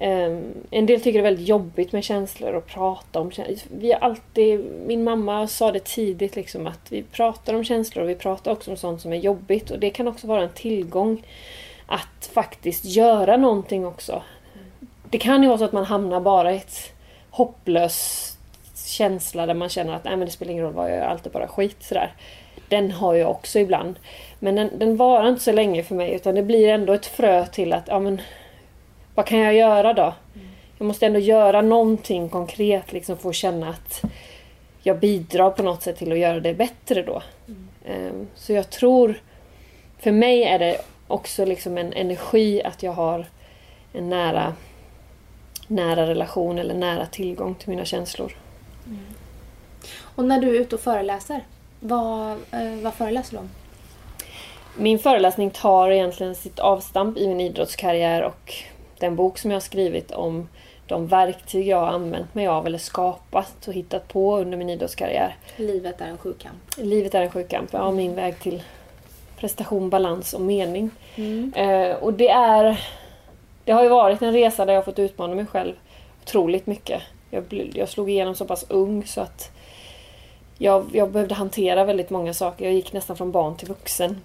[0.00, 3.78] Ehm, en del tycker det är väldigt jobbigt med känslor och prata om känslor.
[3.78, 8.10] Vi har alltid, min mamma sa det tidigt liksom att vi pratar om känslor och
[8.10, 11.22] vi pratar också om sånt som är jobbigt och det kan också vara en tillgång
[11.86, 14.22] att faktiskt göra någonting också.
[15.10, 16.92] Det kan ju vara så att man hamnar bara i ett
[17.30, 18.24] hopplös
[18.86, 21.26] känsla där man känner att Nej, men det spelar ingen roll vad jag gör, allt
[21.26, 21.76] är bara skit.
[21.80, 22.12] Sådär.
[22.68, 23.98] Den har jag också ibland.
[24.38, 27.46] Men den, den varar inte så länge för mig utan det blir ändå ett frö
[27.46, 28.20] till att ja, men,
[29.18, 30.14] vad kan jag göra då?
[30.78, 34.02] Jag måste ändå göra någonting konkret liksom för att känna att
[34.82, 37.22] jag bidrar på något sätt till att göra det bättre då.
[37.86, 39.20] Ehm, Så jag tror,
[39.98, 43.26] för mig är det också liksom en energi att jag har
[43.92, 44.54] en nära,
[45.66, 48.36] nära relation eller nära tillgång till mina känslor.
[50.00, 51.44] Och när du är ute och föreläser,
[51.80, 53.50] vad, eh, vad föreläser du om?
[54.76, 58.54] Min föreläsning tar egentligen sitt avstamp i min idrottskarriär och
[59.00, 60.48] den bok som jag har skrivit om
[60.86, 65.36] de verktyg jag har använt mig av eller skapat och hittat på under min idrottskarriär.
[65.56, 66.58] Livet är en sjukkamp.
[66.76, 67.68] Livet är en sjukkamp.
[67.72, 68.62] Ja, min väg till
[69.38, 70.90] prestation, balans och mening.
[71.54, 72.80] Eh, och det är...
[73.64, 75.74] Det har ju varit en resa där jag har fått utmana mig själv
[76.22, 77.02] otroligt mycket.
[77.30, 79.50] Jag, jag slog igenom så pass ung så att
[80.58, 82.64] jag, jag behövde hantera väldigt många saker.
[82.64, 84.20] Jag gick nästan från barn till vuxen.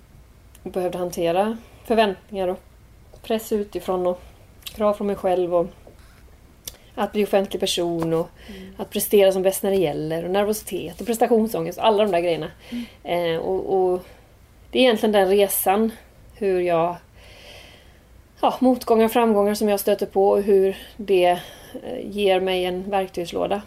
[0.64, 2.60] Jag behövde hantera förväntningar och
[3.22, 4.22] press utifrån och
[4.76, 5.68] krav från mig själv och
[6.96, 8.30] att bli offentlig person och
[8.78, 11.80] att prestera som bäst när det gäller och nervositet och prestationsångest.
[11.80, 12.52] och Alla de där grejerna.
[13.04, 14.06] Eh, och, och
[14.72, 15.92] det är egentligen den resan
[16.36, 16.96] hur jag
[18.42, 21.40] ja, motgångar och framgångar som jag stöter på och hur det
[21.84, 23.62] eh, ger mig en verktygslåda.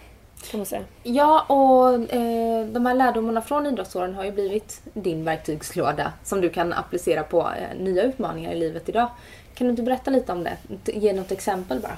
[0.50, 0.82] Kan man säga.
[1.02, 6.48] Ja, och eh, de här lärdomarna från idrottsåren har ju blivit din verktygslåda som du
[6.48, 9.08] kan applicera på eh, nya utmaningar i livet idag.
[9.56, 10.56] Kan du inte berätta lite om det?
[10.92, 11.96] Ge något exempel bara.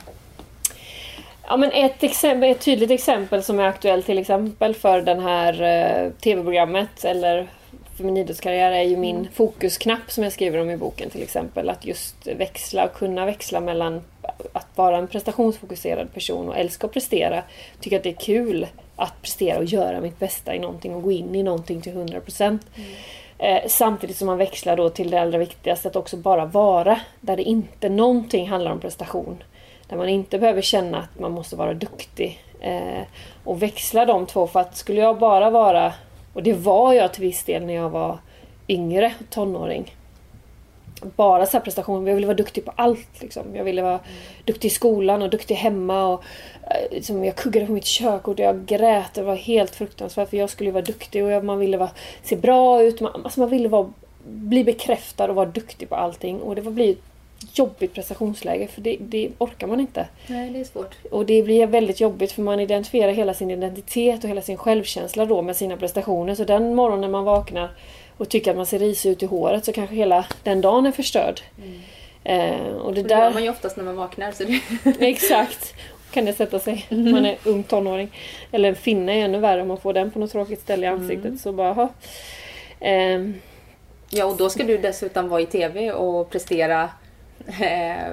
[1.46, 5.62] Ja, men ett, exempel, ett tydligt exempel som är aktuellt till exempel för den här
[5.62, 7.48] eh, tv-programmet eller
[7.96, 11.68] för min idrottskarriär är ju min fokusknapp som jag skriver om i boken till exempel.
[11.70, 14.02] Att just växla och kunna växla mellan
[14.52, 17.42] att vara en prestationsfokuserad person och älska att prestera.
[17.80, 18.66] Tycka att det är kul
[18.96, 22.58] att prestera och göra mitt bästa i någonting och gå in i någonting till 100%.
[23.38, 27.36] Eh, samtidigt som man växlar då till det allra viktigaste, att också bara vara där
[27.36, 29.42] det inte någonting handlar om prestation.
[29.88, 32.42] Där man inte behöver känna att man måste vara duktig.
[32.60, 33.02] Eh,
[33.44, 35.92] och växla de två, för att skulle jag bara vara,
[36.32, 38.18] och det var jag till viss del när jag var
[38.68, 39.94] yngre, tonåring.
[41.16, 43.20] Bara så här prestation, jag ville vara duktig på allt.
[43.20, 43.56] Liksom.
[43.56, 44.00] Jag ville vara
[44.44, 46.06] duktig i skolan och duktig hemma.
[46.06, 46.24] Och,
[46.70, 49.14] eh, liksom, jag kuggade på mitt körkort och jag grät.
[49.14, 51.90] Det var helt fruktansvärt för jag skulle vara duktig och jag, man ville vara,
[52.22, 53.00] se bra ut.
[53.00, 53.92] Man, alltså man ville vara,
[54.24, 56.40] bli bekräftad och vara duktig på allting.
[56.40, 60.06] Och det var bli ett jobbigt prestationsläge för det, det orkar man inte.
[60.26, 60.94] Nej, det är svårt.
[61.10, 65.26] Och det blir väldigt jobbigt för man identifierar hela sin identitet och hela sin självkänsla
[65.26, 66.34] då med sina prestationer.
[66.34, 67.70] Så den morgonen man vaknar
[68.18, 70.92] och tycker att man ser risig ut i håret så kanske hela den dagen är
[70.92, 71.40] förstörd.
[72.24, 73.30] Eh, och det Det gör där...
[73.30, 74.32] man ju oftast när man vaknar.
[74.32, 74.60] Så det...
[75.08, 75.74] Exakt.
[76.10, 76.86] Kan det sätta sig.
[76.90, 78.08] Man är ung tonåring.
[78.52, 80.88] Eller en finne är ännu värre om man får den på något tråkigt ställe i
[80.88, 81.40] ansiktet.
[81.40, 81.88] Så bara.
[82.80, 83.34] Ehm,
[84.10, 86.90] Ja, och då ska du dessutom vara i TV och prestera
[87.60, 88.12] eh,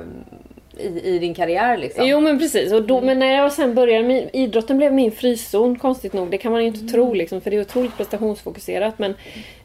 [0.79, 2.07] i, i din karriär liksom.
[2.07, 2.73] Jo men precis.
[2.73, 6.31] Och då, Men när jag sen började med idrotten blev min frizon konstigt nog.
[6.31, 8.99] Det kan man ju inte tro liksom för det är otroligt prestationsfokuserat.
[8.99, 9.15] Men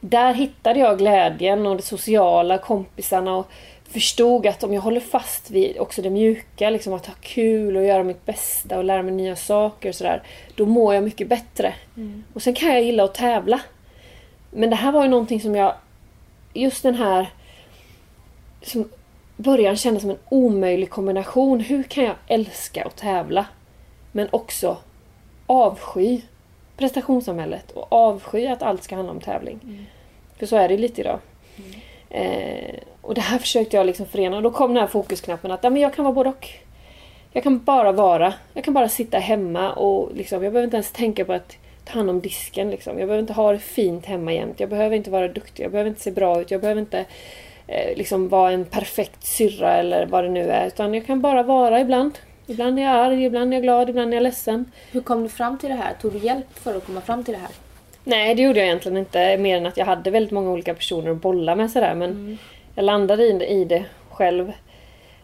[0.01, 3.51] där hittade jag glädjen och det sociala, kompisarna och
[3.91, 7.85] förstod att om jag håller fast vid också det mjuka, liksom att ha kul och
[7.85, 10.23] göra mitt bästa och lära mig nya saker och sådär.
[10.55, 11.75] Då mår jag mycket bättre.
[12.33, 13.61] Och sen kan jag gilla att tävla.
[14.51, 15.75] Men det här var ju någonting som jag...
[16.55, 17.31] Just den här...
[18.63, 18.89] Som
[19.41, 21.61] början kändes som en omöjlig kombination.
[21.61, 23.47] Hur kan jag älska att tävla?
[24.13, 24.77] Men också
[25.47, 26.21] avsky
[26.77, 29.87] prestationssamhället och avsky att allt ska handla om tävling.
[30.39, 31.19] För så är det lite idag.
[32.11, 34.37] Eh, och det här försökte jag liksom förena.
[34.37, 36.49] Och då kom den här fokusknappen att ja, men jag kan vara både och.
[37.33, 38.35] Jag kan bara vara.
[38.55, 41.93] Jag kan bara sitta hemma och liksom, jag behöver inte ens tänka på att ta
[41.93, 42.71] hand om disken.
[42.71, 42.99] Liksom.
[42.99, 44.61] Jag behöver inte ha det fint hemma jämt.
[44.61, 45.65] Jag behöver inte vara duktig.
[45.65, 46.51] Jag behöver inte se bra ut.
[46.51, 47.05] Jag behöver inte
[47.97, 50.67] liksom vara en perfekt syrra eller vad det nu är.
[50.67, 52.19] Utan jag kan bara vara ibland.
[52.47, 54.73] Ibland är jag arg, ibland är jag glad, ibland är jag ledsen.
[54.93, 55.95] Hur kom du fram till det här?
[56.01, 57.51] Tog du hjälp för att komma fram till det här?
[58.05, 59.37] Nej, det gjorde jag egentligen inte.
[59.37, 61.95] Mer än att jag hade väldigt många olika personer att bolla med sådär.
[61.95, 62.39] Men
[62.75, 64.53] jag landade i det, i det själv.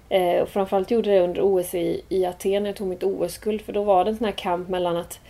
[0.09, 3.63] Eh, och framförallt gjorde det under OS i, i Aten när jag tog mitt OS-guld.
[3.63, 5.21] För då var det en sån här kamp mellan att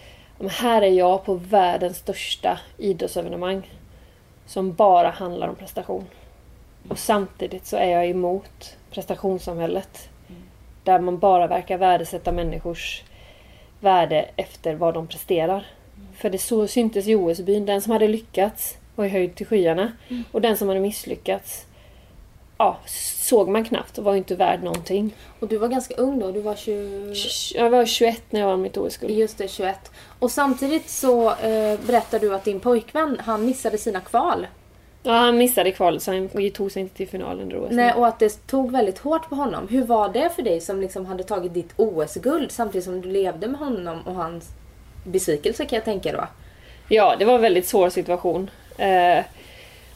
[0.50, 3.70] här är jag på världens största idrottsevenemang.
[4.46, 6.04] Som bara handlar om prestation.
[6.88, 10.08] Och samtidigt så är jag emot prestationssamhället.
[10.84, 13.02] Där man bara verkar värdesätta människors
[13.80, 15.66] värde efter vad de presterar.
[16.16, 17.66] För det så syntes i OS-byn.
[17.66, 19.92] Den som hade lyckats var i höjd till skyarna.
[20.32, 21.66] Och den som hade misslyckats
[22.58, 25.14] ja, såg man knappt och var inte värd någonting.
[25.40, 27.14] Och du var ganska ung då, du var 20...
[27.54, 29.14] Jag var 21 när jag vann mitt OS-guld.
[29.14, 29.90] Just det, 21.
[30.18, 34.46] Och samtidigt så eh, berättar du att din pojkvän, han missade sina kval.
[35.06, 37.70] Ja, han missade kvalet så han tog sig inte till final under OS.
[37.70, 39.68] Nej, och att det tog väldigt hårt på honom.
[39.68, 43.48] Hur var det för dig som liksom hade tagit ditt OS-guld samtidigt som du levde
[43.48, 44.48] med honom och hans
[45.04, 46.28] besvikelse kan jag tänka då?
[46.88, 48.50] Ja, det var en väldigt svår situation.
[48.78, 49.24] Eh,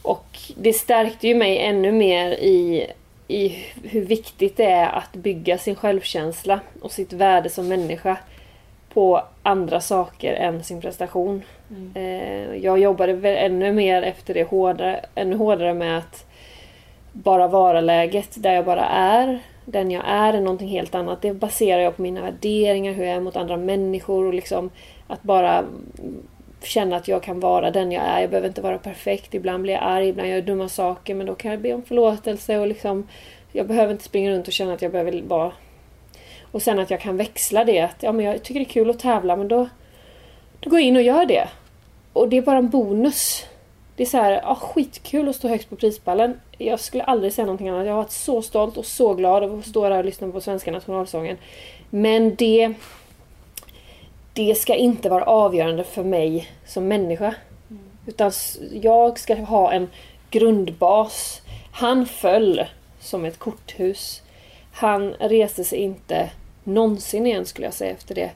[0.01, 2.87] och det stärkte ju mig ännu mer i,
[3.27, 8.17] i hur viktigt det är att bygga sin självkänsla och sitt värde som människa
[8.93, 11.43] på andra saker än sin prestation.
[11.71, 11.91] Mm.
[11.95, 16.25] Eh, jag jobbade väl ännu mer efter det hårdare, ännu hårdare med att
[17.11, 19.39] bara vara läget där jag bara är.
[19.65, 21.21] Den jag är är någonting helt annat.
[21.21, 24.69] Det baserar jag på mina värderingar, hur jag är mot andra människor och liksom
[25.07, 25.63] att bara
[26.63, 28.21] känna att jag kan vara den jag är.
[28.21, 29.33] Jag behöver inte vara perfekt.
[29.33, 31.83] Ibland blir jag arg, ibland gör jag dumma saker men då kan jag be om
[31.83, 33.07] förlåtelse och liksom
[33.51, 35.51] jag behöver inte springa runt och känna att jag behöver vara...
[36.51, 37.79] Och sen att jag kan växla det.
[37.79, 39.69] Att, ja, men jag tycker det är kul att tävla men då,
[40.59, 41.47] då går jag in och gör det.
[42.13, 43.45] Och det är bara en bonus.
[43.95, 46.39] Det är så här, ja, skitkul att stå högst på prispallen.
[46.57, 47.85] Jag skulle aldrig säga någonting annat.
[47.85, 50.41] Jag har varit så stolt och så glad över att stå där och lyssna på
[50.41, 51.37] svenska nationalsången.
[51.89, 52.73] Men det...
[54.33, 57.35] Det ska inte vara avgörande för mig som människa.
[58.07, 59.89] Utan s- jag ska ha en
[60.29, 61.41] grundbas.
[61.71, 62.65] Han föll
[62.99, 64.21] som ett korthus.
[64.73, 66.29] Han reste sig inte
[66.63, 68.31] någonsin igen skulle jag säga efter det.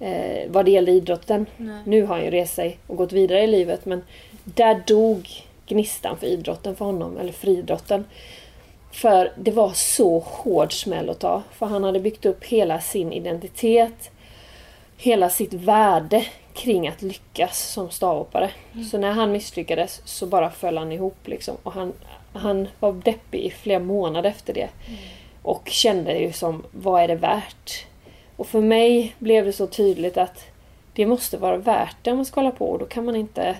[0.00, 1.46] Eh, vad det gällde idrotten.
[1.56, 1.82] Nej.
[1.86, 4.02] Nu har han ju rest sig och gått vidare i livet men
[4.44, 5.28] där dog
[5.66, 8.04] gnistan för idrotten för honom, eller friidrotten.
[8.92, 11.42] För det var så hård smäll att ta.
[11.52, 14.10] För han hade byggt upp hela sin identitet,
[14.96, 18.50] hela sitt värde kring att lyckas som stavhoppare.
[18.90, 21.56] Så när han misslyckades så bara föll han ihop liksom.
[21.62, 21.92] Och han,
[22.32, 24.68] han var deppig i flera månader efter det.
[25.42, 27.86] Och kände ju som, vad är det värt?
[28.36, 30.44] Och för mig blev det så tydligt att
[30.92, 32.66] det måste vara värt det om man ska hålla på.
[32.66, 33.56] Och då kan man inte...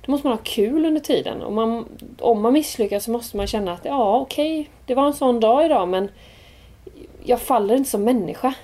[0.00, 1.42] Då måste man ha kul under tiden.
[1.42, 5.14] Om man, om man misslyckas så måste man känna att ja, okej, det var en
[5.14, 6.10] sån dag idag men
[7.24, 8.54] jag faller inte som människa.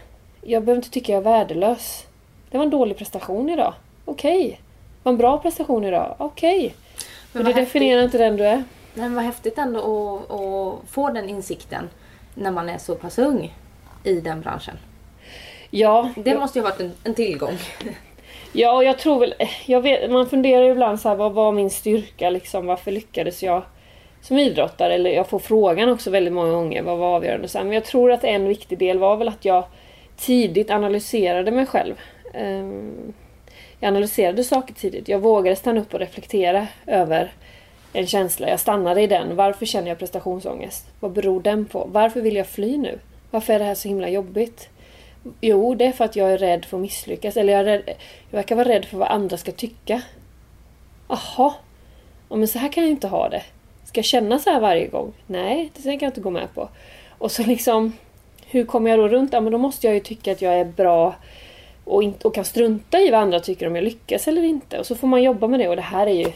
[0.40, 2.07] Jag behöver inte tycka jag är värdelös.
[2.51, 3.75] Det var en dålig prestation idag.
[4.05, 4.49] Okej.
[4.51, 6.14] Det var en bra prestation idag.
[6.19, 6.75] Okej.
[7.33, 8.64] Men det vad definierar inte den du är.
[8.95, 11.88] Men vad häftigt ändå att, att få den insikten
[12.35, 13.55] när man är så pass ung
[14.05, 14.77] i den branschen.
[15.79, 17.59] Ja, Det måste ju ha varit en, en tillgång.
[18.53, 19.35] Ja, och jag tror väl...
[19.67, 22.67] Jag vet, man funderar ju ibland så här, vad var min styrka liksom?
[22.67, 23.62] Varför lyckades jag
[24.21, 24.95] som idrottare?
[24.95, 27.49] Eller jag får frågan också väldigt många gånger, vad var avgörande?
[27.49, 29.65] Så här, men jag tror att en viktig del var väl att jag
[30.17, 31.95] tidigt analyserade mig själv.
[32.35, 33.12] Ehm,
[33.81, 35.09] jag analyserade saker tidigt.
[35.09, 37.33] Jag vågade stanna upp och reflektera över
[37.93, 38.49] en känsla.
[38.49, 39.37] Jag stannade i den.
[39.37, 40.87] Varför känner jag prestationsångest?
[41.01, 41.89] Vad beror den på?
[41.93, 42.99] Varför vill jag fly nu?
[43.31, 44.69] Varför är det här så himla jobbigt?
[45.41, 47.37] Jo, det är för att jag är rädd för att misslyckas.
[47.37, 47.83] Eller jag, är rädd,
[48.31, 50.03] jag verkar vara rädd för vad andra ska tycka.
[51.09, 51.55] Jaha.
[52.29, 53.43] Ja, men så här kan jag inte ha det.
[53.85, 55.12] Ska jag känna så här varje gång?
[55.27, 56.69] Nej, det tänker jag inte gå med på.
[57.19, 57.93] Och så liksom...
[58.47, 59.33] hur kommer jag då runt?
[59.33, 61.15] Ja, men då måste jag ju tycka att jag är bra
[61.85, 64.79] och, inte, och kan strunta i vad andra tycker om jag lyckas eller inte.
[64.79, 66.33] Och så får man jobba med det och det här är ju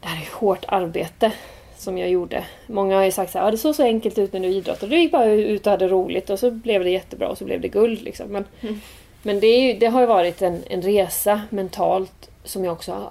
[0.00, 1.32] det här är hårt arbete
[1.80, 2.44] som jag gjorde.
[2.66, 4.94] Många har ju sagt så här, ah, det såg så enkelt ut när du idrottade.
[4.94, 7.60] Du gick bara ut och hade roligt och så blev det jättebra och så blev
[7.60, 8.02] det guld.
[8.02, 8.28] Liksom.
[8.28, 8.80] Men, mm.
[9.22, 13.10] men det, ju, det, har ju varit en, en resa mentalt som jag också har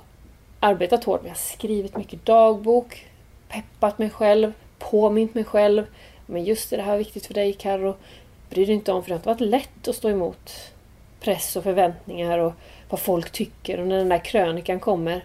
[0.60, 1.30] arbetat hårt med.
[1.30, 3.06] Jag har skrivit mycket dagbok,
[3.49, 5.84] peppat mig själv, påmint mig själv.
[6.25, 7.95] Men just det, det här är viktigt för dig Carro.
[8.49, 10.51] Bry dig inte om för det har inte varit lätt att stå emot
[11.19, 12.53] press och förväntningar och
[12.89, 13.80] vad folk tycker.
[13.80, 15.23] Och när den där krönikan kommer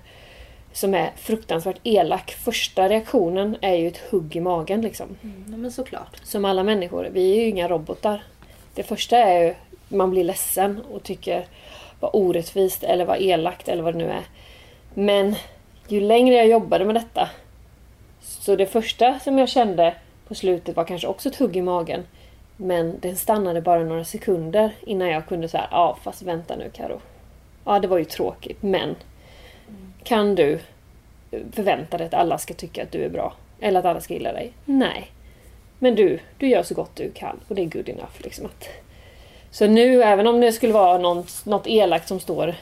[0.72, 2.30] som är fruktansvärt elak.
[2.30, 5.16] Första reaktionen är ju ett hugg i magen liksom.
[5.22, 6.20] Mm, men såklart.
[6.22, 7.08] Som alla människor.
[7.12, 8.22] Vi är ju inga robotar.
[8.74, 9.54] Det första är ju
[9.88, 11.46] man blir ledsen och tycker
[12.00, 14.22] vad orättvist eller vad elakt eller vad det nu är.
[14.94, 15.34] Men
[15.88, 17.28] ju längre jag jobbade med detta
[18.20, 19.94] så det första som jag kände
[20.28, 22.06] på slutet var kanske också ett hugg i magen.
[22.56, 27.00] Men den stannade bara några sekunder innan jag kunde säga ja fast vänta nu Karo.
[27.64, 28.96] Ja det var ju tråkigt men
[30.04, 30.58] kan du
[31.52, 33.34] förvänta dig att alla ska tycka att du är bra?
[33.60, 34.52] Eller att alla ska gilla dig?
[34.64, 35.10] Nej.
[35.78, 38.12] Men du, du gör så gott du kan och det är good enough.
[38.18, 38.68] Liksom att.
[39.50, 42.54] Så nu, även om det skulle vara något, något elakt som står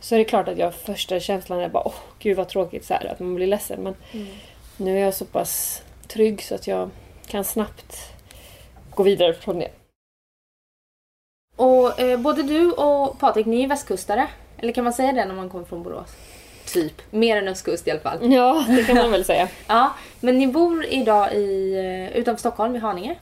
[0.00, 2.94] så är det klart att jag första känslan är bara åh gud vad tråkigt så
[2.94, 3.82] här, att man blir ledsen.
[3.82, 4.26] Men mm.
[4.76, 6.90] nu är jag så pass trygg så att jag
[7.26, 8.12] kan snabbt
[8.94, 9.70] gå vidare från det.
[11.56, 14.28] Och eh, både du och Patrik, ni är västkustare.
[14.58, 16.16] Eller kan man säga det när man kommer från Borås?
[16.74, 17.02] Typ.
[17.10, 18.32] Mer än östkust i alla fall.
[18.32, 19.48] Ja, det kan man väl säga.
[19.66, 23.16] ja, men ni bor idag i, eh, utanför Stockholm, i Haninge?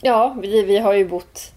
[0.00, 1.52] Ja, vi, vi har ju bott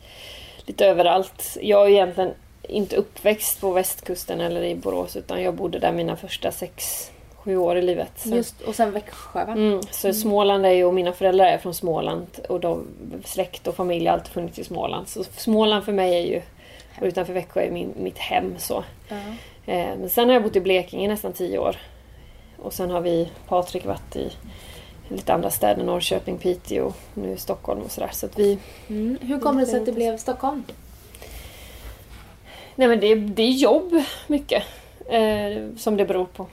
[0.65, 1.57] lite överallt.
[1.61, 6.15] Jag är egentligen inte uppväxt på västkusten eller i Borås utan jag bodde där mina
[6.15, 8.11] första sex, sju år i livet.
[8.15, 8.29] Så.
[8.29, 9.51] Just, och sen Växjö va?
[9.51, 10.13] Mm, så mm.
[10.13, 12.87] Småland är ju, och mina föräldrar är från Småland och de,
[13.25, 15.07] släkt och familj har alltid funnits i Småland.
[15.07, 16.41] Så Småland för mig är ju,
[16.99, 18.77] och utanför Växjö är min, mitt hem så.
[18.77, 19.35] Uh -huh.
[19.65, 21.77] Eh, men sen har jag bott i Blekinge i nästan tio år.
[22.57, 24.31] Och sen har vi, Patrik, varit i
[25.07, 28.09] lite andra städer, Norrköping, Piteå, nu Stockholm och sådär.
[28.13, 28.57] Så att vi...
[28.89, 29.17] Mm.
[29.21, 30.63] Hur kommer det sig att det blev Stockholm?
[32.75, 34.63] Nej men det, det är jobb mycket
[35.09, 36.47] eh, som det beror på.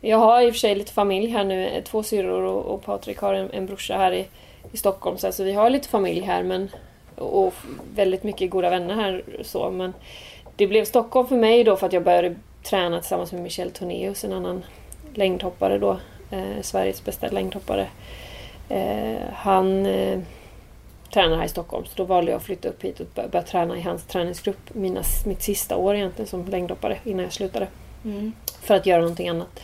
[0.00, 3.18] Jag har i och för sig lite familj här nu, två syrror och, och Patrik
[3.18, 4.26] har en, en brorsa här i,
[4.72, 5.18] i Stockholm.
[5.18, 6.70] Så alltså vi har lite familj här men,
[7.16, 7.54] och
[7.94, 9.24] väldigt mycket goda vänner här.
[9.42, 9.92] Så, men
[10.56, 14.24] det blev Stockholm för mig då för att jag började träna tillsammans med Michel Tornéus,
[14.24, 14.64] en annan
[15.14, 15.98] längdhoppare då.
[16.30, 17.88] Eh, Sveriges bästa längdhoppare.
[18.68, 20.20] Eh, han eh,
[21.12, 23.44] tränar här i Stockholm så då valde jag att flytta upp hit och börja, börja
[23.44, 27.68] träna i hans träningsgrupp mina, mitt sista år egentligen som längdhoppare innan jag slutade.
[28.04, 28.32] Mm.
[28.60, 29.60] För att göra någonting annat.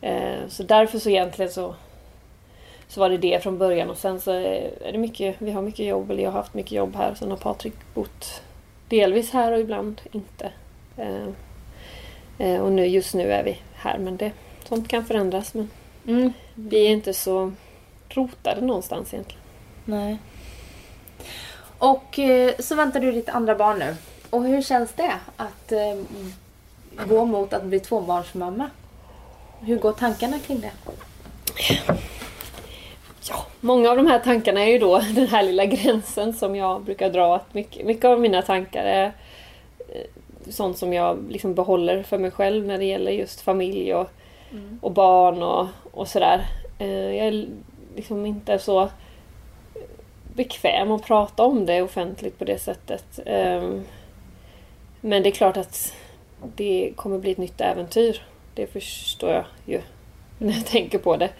[0.00, 1.74] Eh, så därför så egentligen så
[2.88, 5.86] så var det det från början och sen så är det mycket, vi har mycket
[5.86, 7.14] jobb, eller jag har haft mycket jobb här.
[7.14, 8.42] Sen har Patrik bott
[8.94, 10.52] delvis här och ibland inte.
[10.96, 11.28] Eh,
[12.38, 14.32] eh, och nu, just nu är vi här men det,
[14.68, 15.54] sånt kan förändras.
[15.54, 15.70] Men
[16.06, 16.32] mm.
[16.54, 17.52] vi är inte så
[18.08, 19.42] rotade någonstans egentligen.
[19.84, 20.18] Nej.
[21.78, 23.96] Och eh, så väntar du ditt andra barn nu.
[24.30, 25.72] Och hur känns det att
[27.08, 28.70] gå mot att bli tvåbarnsmamma?
[29.60, 30.72] Hur går tankarna kring det?
[33.28, 36.82] Ja, många av de här tankarna är ju då den här lilla gränsen som jag
[36.82, 37.36] brukar dra.
[37.36, 39.12] Att mycket, mycket av mina tankar är
[39.78, 40.06] eh,
[40.48, 44.10] sånt som jag liksom behåller för mig själv när det gäller just familj och,
[44.50, 44.78] mm.
[44.82, 46.46] och barn och, och sådär.
[46.78, 47.46] Eh, jag är
[47.96, 48.88] liksom inte så
[50.34, 53.20] bekväm att prata om det offentligt på det sättet.
[53.26, 53.84] Ehm,
[55.00, 55.94] men det är klart att
[56.56, 58.22] det kommer bli ett nytt äventyr.
[58.54, 59.80] Det förstår jag ju
[60.38, 61.30] när jag tänker på det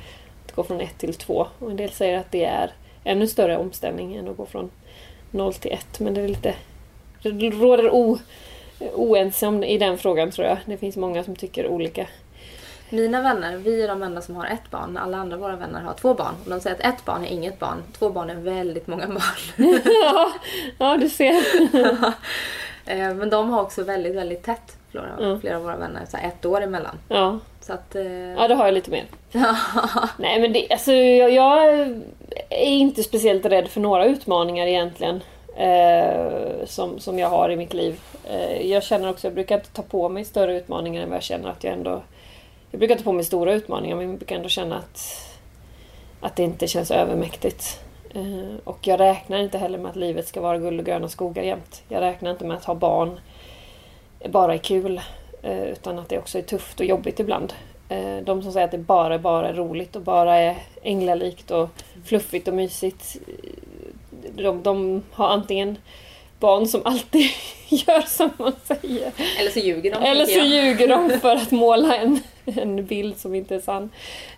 [0.55, 1.47] gå från ett till två.
[1.59, 2.73] Och en del säger att det är
[3.05, 4.71] ännu större omställning än att gå från
[5.31, 6.01] noll till ett.
[6.01, 6.55] Men det är lite...
[7.23, 8.19] Det råder o,
[8.95, 10.59] oense om i den frågan tror jag.
[10.65, 12.07] Det finns många som tycker olika.
[12.91, 14.97] Mina vänner, vi är de enda som har ett barn.
[14.97, 16.35] Alla andra våra vänner har två barn.
[16.45, 17.83] Och de säger att ett barn är inget barn.
[17.99, 19.21] Två barn är väldigt många barn.
[19.85, 20.33] ja,
[20.79, 21.43] ja, du ser.
[22.87, 24.77] Eh, men de har också väldigt, väldigt tätt.
[24.95, 25.41] Flera, mm.
[25.41, 26.07] flera av våra vänner.
[26.09, 26.99] Så ett år emellan.
[27.09, 27.39] Ja.
[27.61, 28.05] Så att, eh...
[28.07, 29.05] Ja, det har jag lite mer.
[30.19, 31.69] Nej, men det, alltså, jag, jag,
[32.51, 35.21] är inte speciellt rädd för några utmaningar egentligen.
[35.57, 38.01] Eh, som, som jag har i mitt liv.
[38.25, 41.23] Eh, jag känner också, jag brukar inte ta på mig större utmaningar än vad jag
[41.23, 42.03] känner att jag ändå...
[42.71, 45.29] Jag brukar ta på mig stora utmaningar men jag brukar ändå känna att,
[46.21, 47.81] att det inte känns övermäktigt.
[48.15, 51.43] Eh, och jag räknar inte heller med att livet ska vara guld och gröna skogar
[51.43, 51.83] jämt.
[51.89, 53.21] Jag räknar inte med att ha barn
[54.29, 55.01] bara är kul.
[55.43, 57.53] Eh, utan att det också är tufft och jobbigt ibland.
[57.89, 61.69] Eh, de som säger att det bara, bara är roligt och bara är änglalikt och
[62.05, 63.17] fluffigt och mysigt.
[64.37, 65.77] de, de har antingen
[66.39, 67.27] barn som alltid
[67.69, 69.13] gör som man säger.
[69.41, 70.03] Eller så ljuger de.
[70.03, 73.91] Eller så ljuger de för att måla en, en bild som inte är sann.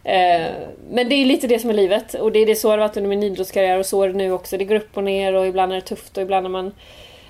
[0.05, 0.51] Eh,
[0.91, 2.89] men det är lite det som är livet och det är det så det har
[2.89, 4.59] varit under min idrottskarriär och så är det nu också.
[4.59, 6.73] Det går upp och ner och ibland är det tufft och ibland är man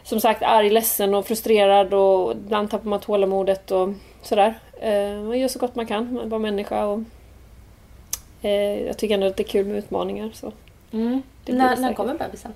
[0.07, 3.89] som sagt arg, ledsen och frustrerad och ibland tappar man tålamodet och
[4.23, 4.55] sådär.
[4.81, 7.01] Eh, man gör så gott man kan, man är bara människa och
[8.43, 10.31] eh, jag tycker ändå att det är kul med utmaningar.
[10.35, 10.53] Så
[10.93, 11.23] Mm.
[11.47, 12.53] När, när kommer bebisen?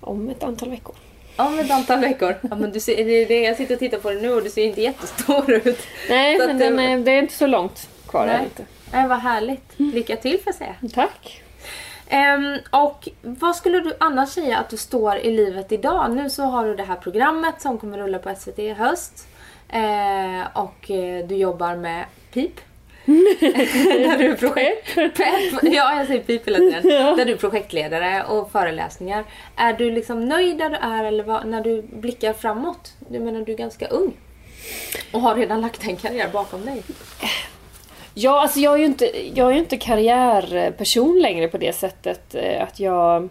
[0.00, 0.94] om ett antal veckor.
[1.36, 2.34] Om ett antal veckor.
[2.50, 4.42] Ja, men du ser, det är det jag sitter och tittar på det nu och
[4.42, 5.78] du ser inte jättestor ut.
[6.08, 8.26] Nej, men det- är, det är inte så långt kvar.
[8.26, 8.44] Nej.
[8.44, 8.64] Inte.
[8.92, 9.72] Nej, vad härligt.
[9.76, 10.74] Lycka till får jag säga.
[10.94, 11.42] Tack!
[12.08, 16.10] Ehm, och vad skulle du annars säga att du står i livet idag?
[16.16, 19.28] Nu så har du det här programmet som kommer rulla på SVT i höst.
[19.68, 22.60] Eh, och eh, du jobbar med PIP.
[23.04, 24.94] där du är projekt...
[24.94, 25.62] Pepp.
[25.62, 26.82] Ja, jag säger PIP hela tiden.
[27.16, 29.24] Där du är projektledare och föreläsningar.
[29.56, 32.92] Är du liksom nöjd där du är eller vad, när du blickar framåt?
[32.98, 34.12] Du menar, du är ganska ung.
[35.12, 36.82] Och har redan lagt en karriär bakom dig.
[38.20, 42.62] Ja, alltså jag är ju inte, jag är inte karriärperson längre på det sättet eh,
[42.62, 43.28] att jag...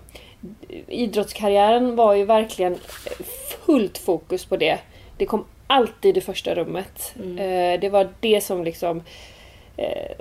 [0.88, 2.76] Idrottskarriären var ju verkligen
[3.66, 4.80] fullt fokus på det.
[5.18, 7.14] Det kom alltid i första rummet.
[7.38, 9.04] Eh, Det var det som liksom...
[9.78, 10.16] eh,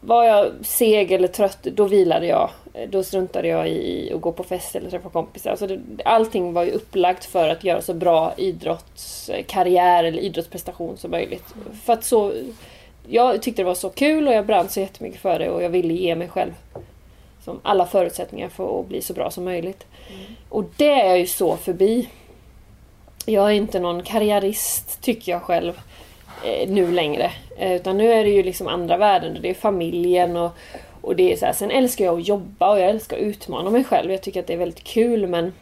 [0.00, 2.50] Var jag seg eller trött, då vilade jag.
[2.74, 5.50] Eh, Då struntade jag i att gå på fest eller träffa kompisar.
[5.50, 11.10] Alltså det, allting var ju upplagt för att göra så bra idrottskarriär eller idrottsprestation som
[11.10, 11.44] möjligt.
[11.84, 12.32] För att så
[13.08, 15.70] jag tyckte det var så kul och jag brann så jättemycket för det och jag
[15.70, 16.52] ville ge mig själv
[17.44, 19.86] som alla förutsättningar för att bli så bra som möjligt.
[20.48, 22.08] Och det är jag ju så förbi.
[23.26, 25.80] Jag är inte någon karriärist, tycker jag själv,
[26.44, 27.30] eh, nu längre.
[27.56, 29.38] Eh, utan nu är det ju liksom andra värden.
[29.42, 30.50] Det är familjen och,
[31.00, 31.52] och det är så här.
[31.52, 34.10] Sen älskar jag att jobba och jag älskar att utmana mig själv.
[34.10, 35.52] Jag tycker att det är väldigt kul men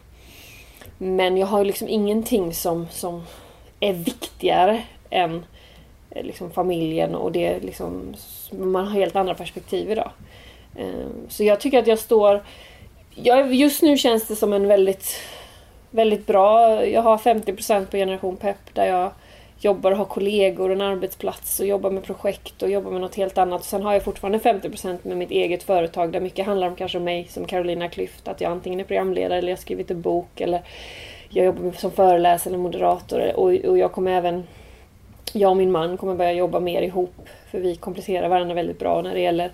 [0.98, 3.22] men jag har ju liksom ingenting som, som
[3.80, 5.44] är viktigare än
[6.14, 8.14] Eh, liksom familjen och det liksom,
[8.50, 10.10] man har helt andra perspektiv idag.
[10.78, 12.42] Ehm, så jag tycker att jag står,
[13.14, 15.16] jag, just nu känns det som en väldigt,
[15.90, 19.10] väldigt bra, jag har 50% på Generation Pepp där jag
[19.60, 23.14] jobbar och har kollegor och en arbetsplats och jobbar med projekt och jobbar med något
[23.14, 23.64] helt annat.
[23.64, 27.26] Sen har jag fortfarande 50% med mitt eget företag där mycket handlar om kanske mig
[27.30, 30.62] som Carolina Klüft, att jag antingen är programledare eller jag har skrivit en bok eller
[31.28, 34.46] jag jobbar som föreläsare eller moderator och, och jag kommer även
[35.32, 37.14] jag och min man kommer börja jobba mer ihop
[37.50, 39.52] för vi kompletterar varandra väldigt bra när det gäller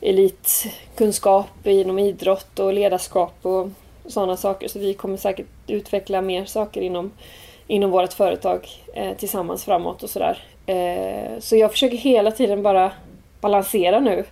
[0.00, 3.68] elitkunskap inom idrott och ledarskap och
[4.06, 4.68] sådana saker.
[4.68, 7.12] Så vi kommer säkert utveckla mer saker inom,
[7.66, 10.38] inom vårt företag eh, tillsammans framåt och sådär.
[10.66, 12.92] Eh, så jag försöker hela tiden bara
[13.40, 14.24] balansera nu.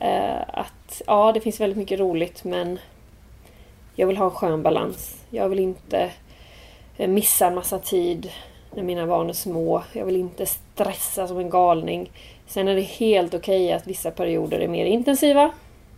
[0.00, 2.78] Eh, att ja, det finns väldigt mycket roligt men
[3.94, 5.16] jag vill ha en skön balans.
[5.30, 6.10] Jag vill inte
[6.96, 8.30] eh, missa en massa tid
[8.76, 9.82] när mina barn är små.
[9.92, 12.10] Jag vill inte stressa som en galning.
[12.46, 15.50] Sen är det helt okej att vissa perioder är mer intensiva.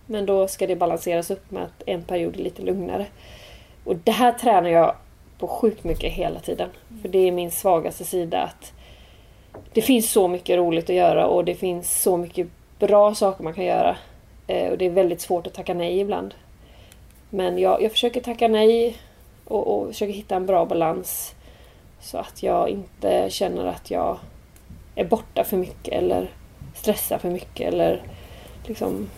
[0.07, 3.07] Men då ska det balanseras upp med att en period är lite lugnare.
[3.85, 4.95] Och det här tränar jag
[5.39, 6.69] på sjukt mycket hela tiden.
[7.03, 8.73] För det är min svagaste sida att
[9.73, 12.49] det finns så mycket roligt att göra och det finns så mycket
[12.79, 13.97] bra saker man kan göra.
[14.47, 16.35] Eh, och det är väldigt svårt att tacka nej ibland.
[17.31, 18.97] Men jag, jag försöker tacka nej
[19.45, 21.35] och, och försöker hitta en bra balans.
[22.01, 24.19] Så att jag inte känner att jag
[24.95, 26.31] är borta för mycket eller
[26.75, 28.03] stressar för mycket eller
[28.65, 29.09] liksom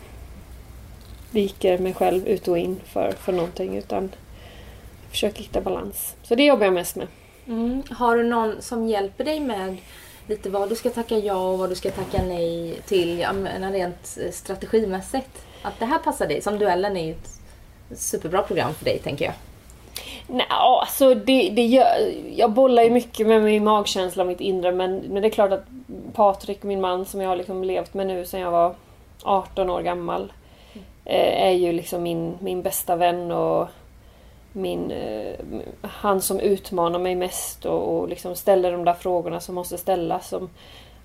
[1.30, 4.02] viker mig själv ut och in för, för någonting utan
[5.02, 6.16] jag försöker hitta balans.
[6.22, 7.06] Så det jobbar jag mest med.
[7.46, 7.82] Mm.
[7.90, 9.76] Har du någon som hjälper dig med
[10.26, 13.18] lite vad du ska tacka ja och vad du ska tacka nej till?
[13.18, 15.46] Jag menar rent eh, strategimässigt.
[15.62, 16.42] Att det här passar dig.
[16.42, 17.40] Som duellen är ju ett
[17.98, 19.34] superbra program för dig tänker jag.
[20.26, 21.86] Nej, alltså det, det gör,
[22.36, 25.52] jag bollar ju mycket med min magkänsla och mitt inre men, men det är klart
[25.52, 25.64] att
[26.12, 28.74] Patrik, min man som jag har liksom levt med nu sedan jag var
[29.22, 30.32] 18 år gammal
[31.04, 33.68] eh, är ju liksom min, min bästa vän och
[34.52, 35.34] min, eh,
[35.82, 40.28] han som utmanar mig mest och, och liksom ställer de där frågorna som måste ställas.
[40.28, 40.50] Som,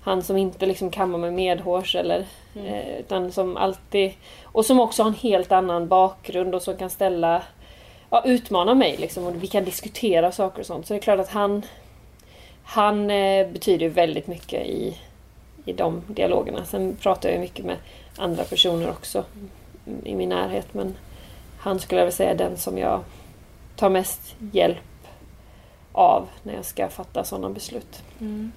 [0.04, 2.26] han som inte liksom kammar mig medhårs eller
[2.56, 4.12] eh, utan som alltid
[4.44, 7.42] och som också har en helt annan bakgrund och som kan ställa
[8.14, 10.86] ja, utmana mig liksom och vi kan diskutera saker och sånt.
[10.86, 11.62] Så det är klart att han
[12.64, 14.98] han eh, betyder väldigt mycket i,
[15.64, 16.64] i de dialogerna.
[16.64, 17.76] Sen pratar jag ju mycket med
[18.16, 19.24] andra personer också
[20.04, 20.94] i min närhet men
[21.58, 23.00] han skulle jag väl säga är den som jag
[23.76, 24.20] tar mest
[24.52, 24.78] hjälp
[25.92, 28.02] av när jag ska fatta sådana beslut.
[28.20, 28.52] Mm.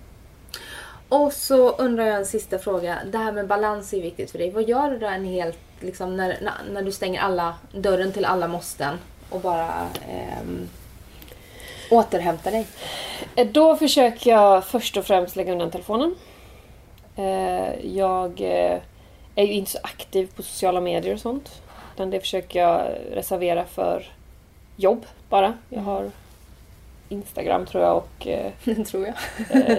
[1.09, 2.99] Och så undrar jag en sista fråga.
[3.11, 4.51] Det här med balans är viktigt för dig.
[4.51, 6.37] Vad gör du då en helt, liksom, när,
[6.71, 8.97] när du stänger alla, dörren till alla måsten
[9.29, 10.69] och bara ehm,
[11.91, 12.67] återhämtar dig?
[13.35, 16.15] Eh, Då försöker jag först och främst lägga undan telefonen.
[17.15, 18.77] Eh, Jag eh,
[19.35, 21.61] är ju inte så aktiv på sociala medier och sånt.
[21.95, 24.05] Utan det försöker jag reservera för
[24.75, 25.53] jobb bara.
[25.69, 26.11] Jag har
[27.09, 28.51] Instagram tror jag och eh,
[28.85, 29.13] tror jag.
[29.61, 29.77] Eh,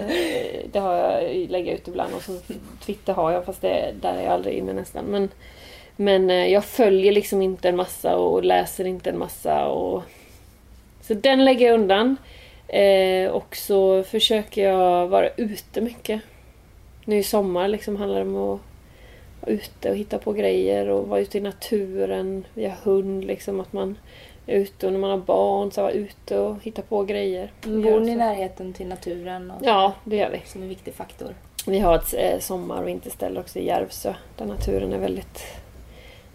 [0.71, 2.39] det har jag, lägger jag ut ibland och så
[2.85, 5.05] Twitter har jag fast det, där är jag aldrig inne nästan.
[5.05, 5.29] Men,
[5.99, 9.67] men eh, jag följer liksom inte en massa och läser inte en massa.
[9.67, 10.03] Och,
[11.01, 12.17] så den lägger jag undan.
[12.67, 16.21] Eh, och så försöker jag vara ute mycket.
[17.05, 18.59] Nu i sommar liksom handlar det om att
[19.41, 22.45] vara ute och hitta på grejer och vara ute i naturen.
[22.53, 23.59] Vi har hund liksom.
[23.59, 23.97] Att man
[24.45, 27.51] är ute och när man har barn så vara ute och hitta på grejer.
[27.61, 29.51] Bor ni i närheten till naturen?
[29.51, 30.41] Och Ja, det gör vi.
[30.45, 31.33] Som en viktig faktor.
[31.67, 35.43] Vi har ett eh, sommar och vinterställe också i Järvsö där naturen är väldigt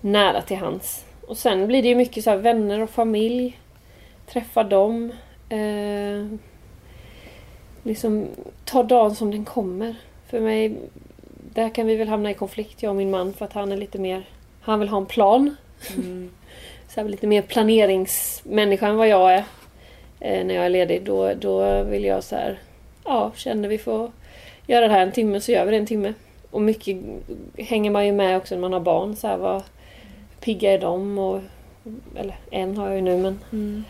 [0.05, 1.05] nära till hands.
[1.27, 3.59] Och sen blir det ju mycket så här vänner och familj.
[4.27, 5.13] Träffa dem.
[5.49, 6.27] Eh,
[7.83, 8.27] liksom
[8.65, 9.95] ta dagen som den kommer.
[10.27, 10.77] För mig,
[11.55, 13.77] där kan vi väl hamna i konflikt jag och min man för att han är
[13.77, 14.29] lite mer,
[14.61, 15.57] han vill ha en plan.
[15.97, 16.31] Mm.
[16.89, 19.45] Så här, lite mer planeringsmänniska än vad jag är.
[20.21, 21.03] Eh, när jag är ledig.
[21.05, 22.59] Då, då vill jag så här,
[23.05, 24.11] ja, känner vi får
[24.67, 26.15] göra det här en timme så gör vi det en timme.
[26.51, 26.97] Och mycket
[27.59, 29.17] hänger man ju med också när man har barn.
[29.17, 29.63] Så här, vad
[30.45, 31.19] pigga är de?
[31.19, 31.41] Och,
[32.17, 33.85] eller en har jag ju nu men Mm.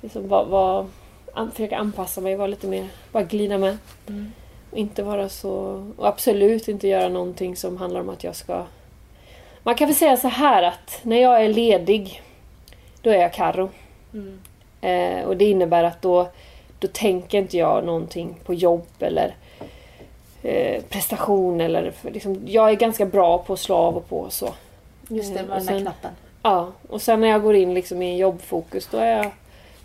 [0.00, 0.86] liksom, vad, vad,
[1.34, 3.78] an, försöka anpassa mig, vara lite mer, bara glida med.
[4.08, 4.32] Mm.
[4.70, 5.52] Och inte vara så,
[5.96, 8.64] och absolut inte göra någonting som handlar om att jag ska...
[9.62, 12.22] Man kan väl säga så här att när jag är ledig,
[13.02, 13.70] då är jag Karo.
[14.12, 14.40] Mm.
[14.80, 16.28] Eh, och det innebär att då,
[16.78, 19.34] då tänker inte jag någonting på jobb eller
[20.42, 24.54] eh, prestation eller liksom, jag är ganska bra på att slå av och på så.
[25.08, 26.10] Just det, Eh, och den där knappen.
[26.42, 29.30] Ja, och sen när jag går in liksom i en jobbfokus då är jag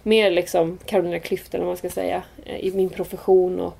[0.03, 3.73] mer liksom Carolina Klüft eller vad man ska säga eh, i min profession och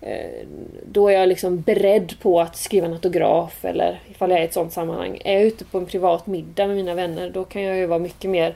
[0.00, 0.46] eh,
[0.86, 4.46] då är jag liksom beredd på att skriva en autograf eller ifall jag är i
[4.46, 5.20] ett sånt sammanhang.
[5.24, 7.98] Är jag ute på en privat middag med mina vänner då kan jag ju vara
[7.98, 8.54] mycket mer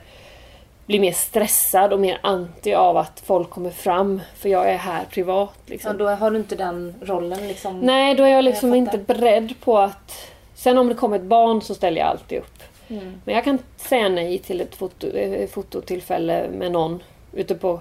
[0.85, 5.05] bli mer stressad och mer anti av att folk kommer fram för jag är här
[5.05, 5.59] privat.
[5.65, 5.91] Liksom.
[5.91, 7.79] Ja, då har du inte den rollen liksom.
[7.79, 10.32] Nej, då är jag liksom Jag inte beredd på att...
[10.63, 12.63] Sen om det kommer ett barn så ställer jag alltid upp.
[12.87, 13.21] Mm.
[13.25, 17.03] Men jag kan säga nej till ett foto, eh, fototillfälle med någon
[17.33, 17.79] ute på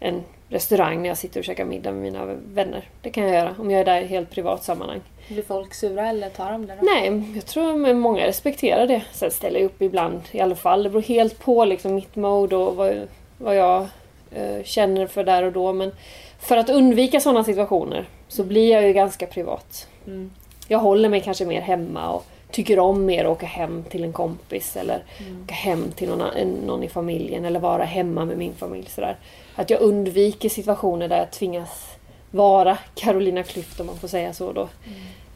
[0.00, 2.88] en restaurang när jag sitter och käkar middag med mina vänner.
[3.02, 5.00] Det kan jag göra om jag är där i helt privat sammanhang.
[5.28, 6.86] Blir folk sura eller tar de det då?
[6.86, 9.02] Nej, jag tror att många respekterar det.
[9.12, 10.82] Sen ställer jag upp ibland i alla fall.
[10.82, 13.08] Det beror helt på liksom mitt mode och vad,
[13.38, 13.86] vad jag
[14.30, 15.72] eh, känner för där och då.
[15.72, 15.92] Men
[16.38, 19.88] för att undvika sådana situationer så blir jag ju ganska privat.
[20.06, 20.30] Mm.
[20.70, 24.12] Jag håller mig kanske mer hemma och tycker om mer att åka hem till en
[24.12, 25.42] kompis eller Mm.
[25.44, 28.88] åka hem till någon, någon i familjen eller vara hemma med min familj.
[28.90, 29.16] Sådär.
[29.54, 31.86] Att jag undviker situationer där jag tvingas
[32.30, 34.68] vara Carolina Klüft om man får säga så då.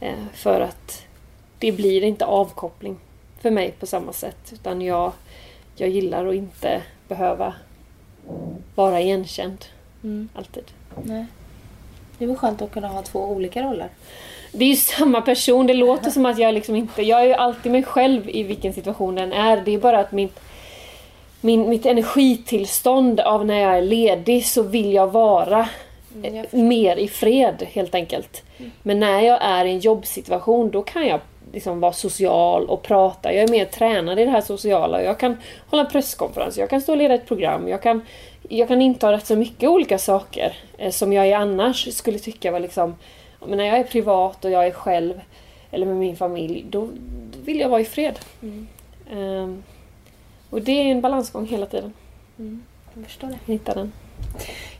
[0.01, 1.03] Eh, för att
[1.59, 2.97] det blir inte avkoppling
[3.41, 4.53] för mig på samma sätt.
[4.53, 5.13] Utan jag,
[5.77, 7.55] jag gillar att inte behöva
[8.75, 9.65] vara igenkänd
[10.05, 10.29] Mm.
[10.35, 10.65] alltid.
[11.03, 11.27] Nej.
[12.19, 13.89] Det är väl skönt att kunna ha två olika roller.
[14.55, 15.67] Det är ju samma person.
[15.67, 17.03] Det låter som att jag liksom inte...
[17.03, 19.57] Jag är ju alltid mig själv i vilken situation den är.
[19.57, 20.41] Det är bara att mitt,
[21.41, 25.69] min, mitt energitillstånd av när jag är ledig så vill jag vara
[26.15, 28.43] Mm, jag mer i fred helt enkelt.
[28.83, 31.21] Men när jag är i en jobbsituation då kan jag
[31.53, 33.33] liksom vara social och prata.
[33.33, 35.03] Jag är mer tränad i det här sociala.
[35.03, 35.37] Jag kan
[35.67, 37.69] hålla en presskonferens, jag kan stå och leda ett program.
[37.69, 38.01] Jag kan,
[38.49, 42.61] jag kan inta rätt så mycket olika saker eh, som jag annars skulle tycka var
[42.61, 42.97] liksom...
[43.47, 45.21] Men när jag är privat och jag är själv
[45.71, 46.89] eller med min familj, då,
[47.31, 48.19] då vill jag vara i fred.
[48.43, 48.67] Mm.
[49.11, 49.63] Ehm,
[50.51, 51.93] och det är en balansgång hela tiden.
[52.39, 52.63] Mm.
[52.95, 53.53] Jag förstår det.
[53.53, 53.93] Hitta den.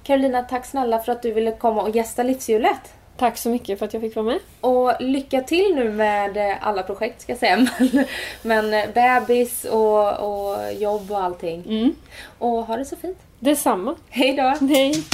[0.03, 2.95] Carolina, tack snälla för att du ville komma och gästa Livshjulet.
[3.17, 4.39] Tack så mycket för att jag fick vara med.
[4.61, 7.57] Och lycka till nu med alla projekt ska jag säga.
[8.43, 11.65] Men, men bebis och, och jobb och allting.
[11.69, 11.95] Mm.
[12.39, 13.19] Och ha det så fint.
[13.39, 13.95] Detsamma.
[14.09, 14.67] Hej då!
[14.67, 15.05] Hej!